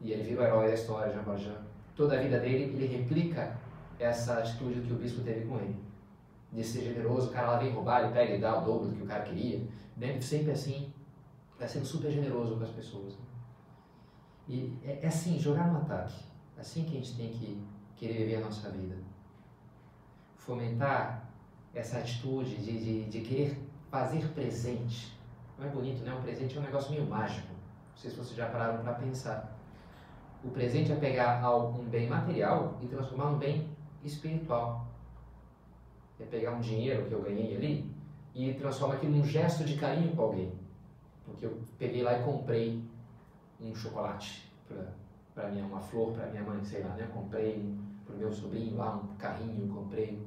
E 0.00 0.12
ele 0.12 0.22
vira 0.22 0.42
o 0.42 0.44
herói 0.44 0.68
da 0.68 0.74
história, 0.74 1.12
Jean 1.12 1.22
Valjean. 1.22 1.62
Toda 1.94 2.18
a 2.18 2.22
vida 2.22 2.40
dele, 2.40 2.74
ele 2.76 2.86
replica 2.86 3.56
essa 3.98 4.38
atitude 4.38 4.80
que 4.80 4.92
o 4.92 4.96
bispo 4.96 5.22
teve 5.22 5.46
com 5.46 5.58
ele. 5.58 5.76
De 6.52 6.62
ser 6.62 6.82
generoso, 6.82 7.28
o 7.28 7.32
cara 7.32 7.52
lá 7.52 7.58
vem 7.58 7.72
roubar, 7.72 8.04
ele 8.04 8.12
pega 8.12 8.34
e 8.34 8.40
dá 8.40 8.60
o 8.60 8.64
dobro 8.64 8.88
do 8.88 8.96
que 8.96 9.02
o 9.02 9.06
cara 9.06 9.24
queria. 9.24 9.66
Né? 9.96 10.20
Sempre 10.20 10.52
assim, 10.52 10.92
vai 11.58 11.68
sendo 11.68 11.84
super 11.84 12.10
generoso 12.10 12.56
com 12.56 12.64
as 12.64 12.70
pessoas. 12.70 13.14
Né? 13.14 13.24
E 14.48 14.78
é, 14.84 15.00
é 15.02 15.06
assim, 15.06 15.38
jogar 15.38 15.72
no 15.72 15.78
ataque. 15.78 16.22
É 16.56 16.60
assim 16.60 16.84
que 16.84 16.96
a 16.96 17.00
gente 17.00 17.16
tem 17.16 17.30
que 17.30 17.60
querer 17.96 18.18
viver 18.18 18.36
a 18.36 18.40
nossa 18.40 18.70
vida. 18.70 18.96
Fomentar 20.36 21.28
essa 21.74 21.98
atitude 21.98 22.56
de, 22.56 22.78
de, 22.78 23.04
de 23.10 23.20
querer 23.22 23.58
fazer 23.90 24.26
presente. 24.28 25.18
Não 25.58 25.66
é 25.66 25.68
bonito, 25.70 26.04
né? 26.04 26.12
Um 26.14 26.22
presente 26.22 26.56
é 26.56 26.60
um 26.60 26.64
negócio 26.64 26.90
meio 26.90 27.06
mágico. 27.06 27.48
Não 27.48 27.96
sei 27.96 28.10
se 28.10 28.16
vocês 28.16 28.36
já 28.36 28.46
pararam 28.46 28.82
para 28.82 28.94
pensar. 28.94 29.56
O 30.42 30.50
presente 30.50 30.92
é 30.92 30.96
pegar 30.96 31.48
um 31.56 31.84
bem 31.84 32.08
material 32.08 32.76
e 32.82 32.86
transformar 32.86 33.30
num 33.30 33.38
bem 33.38 33.73
espiritual. 34.04 34.86
É 36.20 36.24
pegar 36.24 36.52
um 36.52 36.60
dinheiro 36.60 37.06
que 37.06 37.12
eu 37.12 37.22
ganhei 37.22 37.56
ali 37.56 37.90
e 38.34 38.54
transformar 38.54 38.94
aquilo 38.94 39.16
num 39.16 39.24
gesto 39.24 39.64
de 39.64 39.76
carinho 39.76 40.14
com 40.14 40.22
alguém. 40.22 40.52
Porque 41.24 41.46
eu 41.46 41.60
peguei 41.78 42.02
lá 42.02 42.18
e 42.18 42.22
comprei 42.22 42.82
um 43.60 43.74
chocolate 43.74 44.50
para 45.34 45.48
minha 45.50 45.64
uma 45.64 45.80
flor 45.80 46.12
para 46.12 46.26
minha 46.26 46.42
mãe, 46.42 46.62
sei 46.64 46.82
lá, 46.82 46.90
né? 46.90 47.08
Comprei 47.12 47.74
para 48.04 48.14
o 48.14 48.18
meu 48.18 48.32
sobrinho 48.32 48.76
lá 48.76 48.96
um 48.96 49.16
carrinho, 49.16 49.72
comprei. 49.72 50.22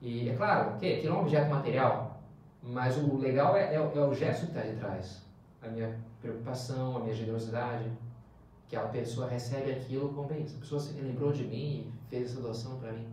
E 0.00 0.28
é 0.28 0.36
claro, 0.36 0.78
que 0.78 0.94
aquilo 0.94 1.14
é 1.14 1.18
um 1.18 1.20
objeto 1.22 1.50
material, 1.50 2.20
mas 2.62 2.96
o 2.98 3.16
legal 3.16 3.56
é, 3.56 3.74
é, 3.74 3.76
é 3.76 3.80
o 3.80 4.14
gesto 4.14 4.46
que 4.46 4.58
está 4.58 4.62
de 4.62 4.76
trás. 4.76 5.22
A 5.62 5.68
minha 5.68 5.98
preocupação, 6.20 6.96
a 6.96 7.00
minha 7.00 7.14
generosidade, 7.14 7.90
que 8.68 8.76
a 8.76 8.82
pessoa 8.82 9.28
recebe 9.28 9.70
aquilo 9.72 10.12
como 10.12 10.28
bem. 10.28 10.42
A 10.42 10.60
pessoa 10.60 10.80
se 10.80 10.92
lembrou 11.00 11.32
de 11.32 11.44
mim 11.44 11.92
fez 12.08 12.30
essa 12.30 12.40
doação 12.40 12.78
para 12.78 12.92
mim. 12.92 13.06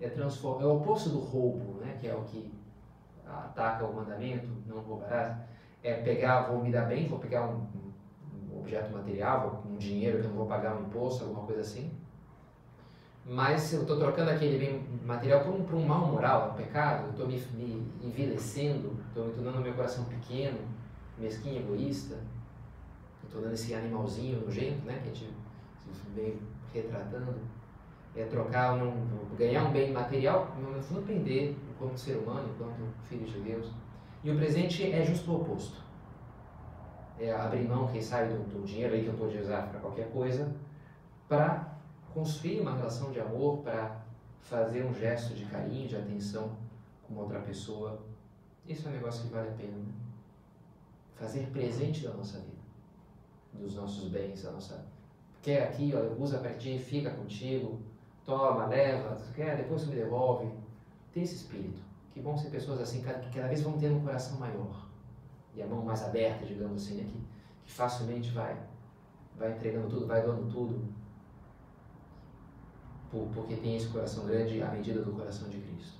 É, 0.00 0.06
é 0.06 0.66
o 0.66 0.76
oposto 0.76 1.10
do 1.10 1.18
roubo, 1.18 1.80
né? 1.80 1.96
que 2.00 2.08
é 2.08 2.14
o 2.14 2.22
que 2.22 2.52
ataca 3.26 3.84
o 3.84 3.94
mandamento, 3.94 4.48
não 4.66 4.80
roubarás. 4.80 5.36
É 5.82 5.94
pegar, 5.94 6.42
vou 6.42 6.62
me 6.62 6.70
dar 6.70 6.86
bem, 6.86 7.08
vou 7.08 7.18
pegar 7.18 7.46
um, 7.46 7.66
um 8.52 8.58
objeto 8.58 8.92
material, 8.92 9.62
um 9.66 9.76
dinheiro 9.76 10.18
que 10.18 10.24
eu 10.24 10.30
não 10.30 10.36
vou 10.36 10.46
pagar 10.46 10.76
um 10.76 10.82
imposto, 10.82 11.24
alguma 11.24 11.46
coisa 11.46 11.60
assim 11.60 11.90
mas 13.24 13.72
eu 13.72 13.82
estou 13.82 13.98
trocando 13.98 14.30
aquele 14.30 14.58
bem 14.58 14.84
material 15.04 15.44
por 15.44 15.54
um, 15.54 15.64
por 15.64 15.76
um 15.76 15.86
mal 15.86 16.06
moral, 16.06 16.50
um 16.50 16.54
pecado, 16.54 17.04
eu 17.04 17.10
estou 17.10 17.28
me, 17.28 17.38
me 17.54 17.92
envelhecendo, 18.02 18.98
estou 19.08 19.26
me 19.26 19.34
tornando 19.34 19.60
meu 19.60 19.74
coração 19.74 20.04
pequeno, 20.04 20.58
mesquinho, 21.18 21.60
egoísta, 21.60 22.18
estou 23.24 23.42
dando 23.42 23.52
esse 23.52 23.74
animalzinho 23.74 24.40
nojento, 24.40 24.84
né, 24.84 25.00
que 25.02 25.10
a 25.10 25.14
gente 25.14 25.32
vem 26.14 26.38
retratando, 26.72 27.36
é 28.16 28.24
trocar, 28.24 28.74
um, 28.74 29.36
ganhar 29.36 29.64
um 29.64 29.70
bem 29.70 29.92
material, 29.92 30.54
no 30.58 30.82
fundo 30.82 31.00
aprender 31.00 31.56
enquanto 31.70 31.96
ser 31.96 32.16
humano, 32.16 32.48
enquanto 32.54 32.92
filho 33.04 33.24
de 33.24 33.40
Deus. 33.40 33.70
E 34.22 34.30
o 34.30 34.36
presente 34.36 34.90
é 34.92 35.04
justo 35.04 35.30
o 35.30 35.40
oposto. 35.40 35.80
É 37.18 37.32
abrir 37.32 37.68
mão, 37.68 37.86
quem 37.86 38.02
sabe, 38.02 38.32
do, 38.32 38.42
do 38.44 38.64
dinheiro 38.64 38.94
aí 38.94 39.02
que 39.02 39.08
eu 39.08 39.12
estou 39.12 39.28
de 39.28 39.38
usar 39.38 39.68
para 39.68 39.80
qualquer 39.80 40.10
coisa, 40.10 40.52
para 41.28 41.78
construir 42.12 42.60
uma 42.60 42.74
relação 42.74 43.12
de 43.12 43.20
amor 43.20 43.58
para 43.58 44.00
fazer 44.40 44.84
um 44.84 44.92
gesto 44.92 45.34
de 45.34 45.44
carinho, 45.44 45.86
de 45.86 45.96
atenção 45.96 46.56
com 47.06 47.14
outra 47.14 47.38
pessoa. 47.40 48.02
Isso 48.66 48.88
é 48.88 48.90
um 48.90 48.94
negócio 48.94 49.24
que 49.24 49.32
vale 49.32 49.48
a 49.48 49.52
pena. 49.52 49.76
Né? 49.76 49.92
Fazer 51.14 51.46
presente 51.52 52.02
da 52.02 52.14
nossa 52.14 52.38
vida, 52.38 52.56
dos 53.52 53.74
nossos 53.76 54.08
bens, 54.08 54.42
da 54.42 54.50
nossa. 54.50 54.84
Quer 55.42 55.64
aqui, 55.64 55.94
olha, 55.94 56.10
usa 56.18 56.38
ti, 56.58 56.78
fica 56.78 57.10
contigo, 57.10 57.78
toma, 58.30 58.66
leva, 58.66 59.16
quer, 59.34 59.56
depois 59.56 59.86
me 59.86 59.94
devolve. 59.94 60.48
Tem 61.12 61.22
esse 61.22 61.34
espírito. 61.34 61.80
Que 62.12 62.20
bom 62.20 62.36
ser 62.36 62.50
pessoas 62.50 62.80
assim, 62.80 63.02
que 63.02 63.30
cada 63.30 63.48
vez 63.48 63.62
vão 63.62 63.78
tendo 63.78 63.96
um 63.96 64.04
coração 64.04 64.38
maior 64.38 64.88
e 65.54 65.62
a 65.62 65.66
mão 65.66 65.82
mais 65.82 66.02
aberta, 66.02 66.46
digamos 66.46 66.82
assim, 66.82 66.94
né? 66.94 67.04
que, 67.04 67.20
que 67.64 67.72
facilmente 67.72 68.30
vai, 68.30 68.56
vai 69.36 69.52
entregando 69.52 69.88
tudo, 69.88 70.06
vai 70.06 70.22
dando 70.22 70.50
tudo 70.50 70.80
por, 73.10 73.28
porque 73.34 73.56
tem 73.56 73.76
esse 73.76 73.88
coração 73.88 74.26
grande 74.26 74.62
à 74.62 74.70
medida 74.70 75.02
do 75.02 75.12
coração 75.12 75.48
de 75.48 75.58
Cristo. 75.60 75.98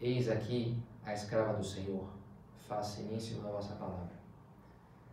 Eis 0.00 0.28
aqui 0.28 0.76
a 1.04 1.14
escrava 1.14 1.54
do 1.54 1.64
Senhor, 1.64 2.06
faça 2.68 3.00
início 3.00 3.40
na 3.40 3.50
vossa 3.50 3.74
palavra. 3.74 4.20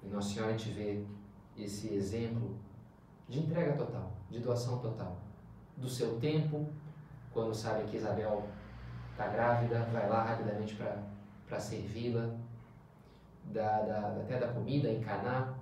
E 0.03 0.07
Nossa 0.07 0.33
Senhora 0.33 0.53
a 0.53 0.57
gente 0.57 0.71
vê 0.71 1.03
esse 1.57 1.93
exemplo 1.93 2.55
de 3.27 3.39
entrega 3.39 3.73
total, 3.73 4.11
de 4.29 4.39
doação 4.39 4.79
total, 4.79 5.17
do 5.77 5.87
seu 5.87 6.19
tempo, 6.19 6.67
quando 7.31 7.53
sabe 7.53 7.83
que 7.85 7.97
Isabel 7.97 8.43
está 9.11 9.27
grávida, 9.27 9.87
vai 9.91 10.09
lá 10.09 10.23
rapidamente 10.23 10.75
para 11.47 11.59
servi-la, 11.59 12.29
da, 13.45 13.81
da, 13.81 14.07
até 14.21 14.39
da 14.39 14.47
comida 14.49 14.89
em 14.89 14.99
Caná, 15.01 15.53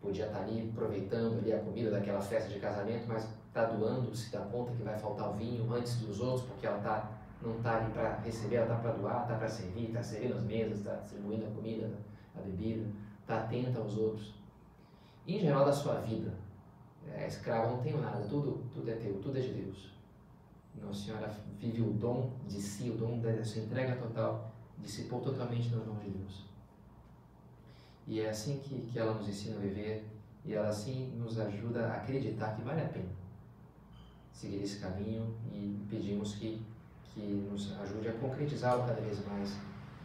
podia 0.00 0.26
estar 0.26 0.38
tá 0.38 0.44
ali 0.44 0.70
aproveitando 0.72 1.38
ali 1.38 1.52
a 1.52 1.58
comida 1.58 1.90
daquela 1.90 2.20
festa 2.20 2.48
de 2.48 2.58
casamento, 2.58 3.04
mas 3.06 3.28
está 3.48 3.64
doando, 3.64 4.14
se 4.14 4.32
dá 4.32 4.40
conta 4.40 4.72
que 4.72 4.82
vai 4.82 4.98
faltar 4.98 5.30
o 5.30 5.34
vinho 5.34 5.70
antes 5.72 5.96
dos 5.96 6.20
outros, 6.20 6.46
porque 6.46 6.66
ela 6.66 6.78
tá, 6.78 7.10
não 7.42 7.56
está 7.56 7.76
ali 7.76 7.92
para 7.92 8.16
receber, 8.20 8.56
ela 8.56 8.66
está 8.66 8.76
para 8.76 8.92
doar, 8.92 9.22
está 9.22 9.34
para 9.36 9.48
servir, 9.48 9.88
está 9.88 10.02
servindo 10.02 10.36
as 10.36 10.44
mesas, 10.44 10.78
está 10.78 10.94
distribuindo 10.94 11.46
a 11.46 11.50
comida, 11.50 11.90
a 12.36 12.40
bebida, 12.40 12.86
está 13.20 13.40
atenta 13.40 13.78
aos 13.78 13.96
outros. 13.96 14.34
E, 15.26 15.36
em 15.36 15.40
geral, 15.40 15.66
da 15.66 15.72
sua 15.72 15.96
vida, 15.96 16.32
é, 17.08 17.26
escrava 17.26 17.70
não 17.70 17.82
tenho 17.82 18.00
nada, 18.00 18.20
tudo, 18.28 18.64
tudo 18.72 18.90
é 18.90 18.94
teu, 18.94 19.14
tudo 19.20 19.38
é 19.38 19.40
de 19.40 19.52
Deus. 19.52 19.90
Nossa 20.80 21.04
Senhora 21.04 21.34
vive 21.58 21.82
o 21.82 21.92
dom 21.92 22.32
de 22.48 22.60
si, 22.60 22.90
o 22.90 22.96
dom 22.96 23.18
da 23.18 23.44
sua 23.44 23.62
entrega 23.62 23.96
total, 23.96 24.50
pôr 25.08 25.20
totalmente 25.20 25.68
nas 25.70 25.86
mãos 25.86 26.02
de 26.02 26.10
Deus. 26.10 26.44
E 28.06 28.20
é 28.20 28.30
assim 28.30 28.58
que, 28.58 28.86
que 28.86 28.98
ela 28.98 29.14
nos 29.14 29.28
ensina 29.28 29.56
a 29.56 29.60
viver 29.60 30.06
e 30.44 30.54
ela 30.54 30.68
assim 30.68 31.12
nos 31.16 31.38
ajuda 31.38 31.86
a 31.86 31.96
acreditar 31.96 32.56
que 32.56 32.62
vale 32.62 32.80
a 32.80 32.88
pena 32.88 33.20
seguir 34.40 34.62
esse 34.62 34.78
caminho 34.78 35.34
e 35.52 35.78
pedimos 35.90 36.34
que, 36.36 36.62
que 37.04 37.20
nos 37.20 37.78
ajude 37.80 38.08
a 38.08 38.12
concretizá-lo 38.14 38.86
cada 38.86 39.00
vez 39.02 39.24
mais, 39.26 39.54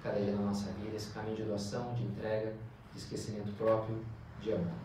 cada 0.03 0.19
dia 0.19 0.35
na 0.35 0.41
nossa 0.41 0.71
vida, 0.73 0.93
esse 0.93 1.13
caminho 1.13 1.37
de 1.37 1.43
doação, 1.43 1.93
de 1.93 2.03
entrega, 2.03 2.53
de 2.91 2.99
esquecimento 2.99 3.53
próprio, 3.53 3.97
de 4.41 4.51
amor. 4.51 4.84